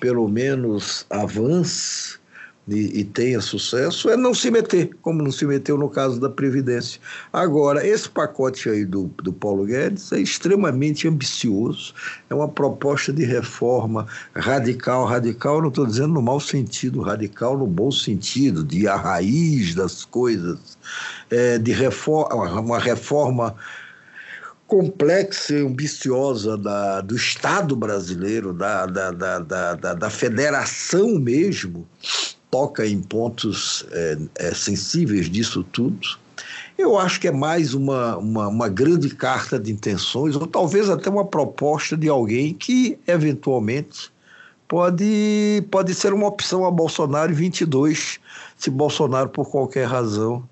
pelo 0.00 0.28
menos, 0.28 1.04
avance 1.10 2.18
e, 2.66 3.00
e, 3.00 3.04
tenha 3.04 3.40
sucesso 3.40 4.08
é 4.08 4.16
não 4.16 4.32
se 4.32 4.50
meter, 4.50 4.90
como 5.02 5.22
não 5.22 5.30
se 5.30 5.44
meteu 5.44 5.76
no 5.76 5.88
caso 5.88 6.18
da 6.18 6.30
Previdência. 6.30 7.00
Agora, 7.32 7.86
esse 7.86 8.08
pacote 8.08 8.70
aí 8.70 8.84
do, 8.84 9.10
do 9.22 9.32
Paulo 9.32 9.66
Guedes 9.66 10.10
é 10.12 10.20
extremamente 10.20 11.06
ambicioso, 11.06 11.92
é 12.30 12.34
uma 12.34 12.48
proposta 12.48 13.12
de 13.12 13.24
reforma 13.24 14.06
radical, 14.34 15.04
radical, 15.04 15.60
não 15.60 15.68
estou 15.68 15.86
dizendo 15.86 16.14
no 16.14 16.22
mau 16.22 16.40
sentido, 16.40 17.02
radical 17.02 17.58
no 17.58 17.66
bom 17.66 17.90
sentido, 17.90 18.64
de 18.64 18.88
a 18.88 18.96
raiz 18.96 19.74
das 19.74 20.04
coisas, 20.04 20.78
é, 21.30 21.58
de 21.58 21.72
reforma, 21.72 22.60
uma 22.60 22.78
reforma 22.78 23.54
complexa 24.66 25.54
e 25.54 25.66
ambiciosa 25.66 26.56
da, 26.56 27.00
do 27.00 27.14
Estado 27.14 27.76
brasileiro, 27.76 28.52
da, 28.52 28.86
da, 28.86 29.10
da, 29.10 29.74
da, 29.74 29.94
da 29.94 30.10
federação 30.10 31.18
mesmo, 31.18 31.86
toca 32.54 32.86
em 32.86 33.02
pontos 33.02 33.84
é, 33.90 34.16
é, 34.36 34.54
sensíveis 34.54 35.28
disso 35.28 35.64
tudo. 35.64 36.16
Eu 36.78 36.96
acho 36.96 37.20
que 37.20 37.26
é 37.26 37.32
mais 37.32 37.74
uma, 37.74 38.16
uma, 38.16 38.46
uma, 38.46 38.68
grande 38.68 39.10
carta 39.10 39.58
de 39.58 39.72
intenções, 39.72 40.36
ou 40.36 40.46
talvez 40.46 40.88
até 40.88 41.10
uma 41.10 41.24
proposta 41.24 41.96
de 41.96 42.08
alguém 42.08 42.54
que, 42.54 42.96
eventualmente, 43.08 44.08
pode, 44.68 45.66
pode 45.68 45.94
ser 45.94 46.12
uma 46.12 46.28
opção 46.28 46.64
a 46.64 46.70
Bolsonaro 46.70 47.32
em 47.32 47.34
22, 47.34 48.20
se 48.56 48.70
Bolsonaro, 48.70 49.30
por 49.30 49.50
qualquer 49.50 49.88
razão, 49.88 50.48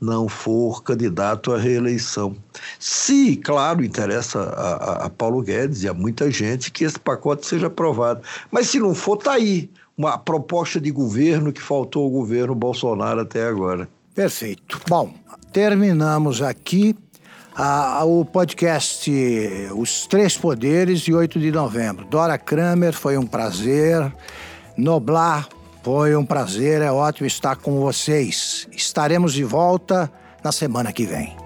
não 0.00 0.30
for 0.30 0.82
candidato 0.82 1.52
à 1.52 1.58
reeleição. 1.58 2.34
Se, 2.78 3.36
claro, 3.36 3.84
interessa 3.84 4.40
a, 4.40 4.72
a, 4.72 5.06
a 5.06 5.10
Paulo 5.10 5.42
Guedes 5.42 5.82
e 5.82 5.88
a 5.88 5.92
muita 5.92 6.30
gente 6.30 6.72
que 6.72 6.82
esse 6.82 6.98
pacote 6.98 7.46
seja 7.46 7.66
aprovado. 7.66 8.22
Mas 8.50 8.68
se 8.68 8.80
não 8.80 8.94
for, 8.94 9.18
está 9.18 9.32
aí 9.32 9.68
uma 9.96 10.18
proposta 10.18 10.80
de 10.80 10.90
governo 10.90 11.52
que 11.52 11.60
faltou 11.60 12.04
ao 12.04 12.10
governo 12.10 12.54
Bolsonaro 12.54 13.20
até 13.20 13.46
agora. 13.46 13.88
Perfeito. 14.14 14.80
Bom, 14.88 15.12
terminamos 15.52 16.42
aqui 16.42 16.96
o 18.04 18.24
podcast 18.24 19.10
Os 19.76 20.06
Três 20.06 20.36
Poderes 20.36 21.00
de 21.00 21.14
8 21.14 21.38
de 21.38 21.50
novembro. 21.52 22.04
Dora 22.06 22.38
Kramer, 22.38 22.92
foi 22.92 23.16
um 23.16 23.26
prazer. 23.26 24.12
Noblar, 24.76 25.48
foi 25.82 26.16
um 26.16 26.24
prazer, 26.24 26.80
é 26.80 26.90
ótimo 26.90 27.26
estar 27.26 27.56
com 27.56 27.80
vocês. 27.80 28.66
Estaremos 28.72 29.34
de 29.34 29.44
volta 29.44 30.10
na 30.42 30.50
semana 30.50 30.92
que 30.92 31.04
vem. 31.04 31.41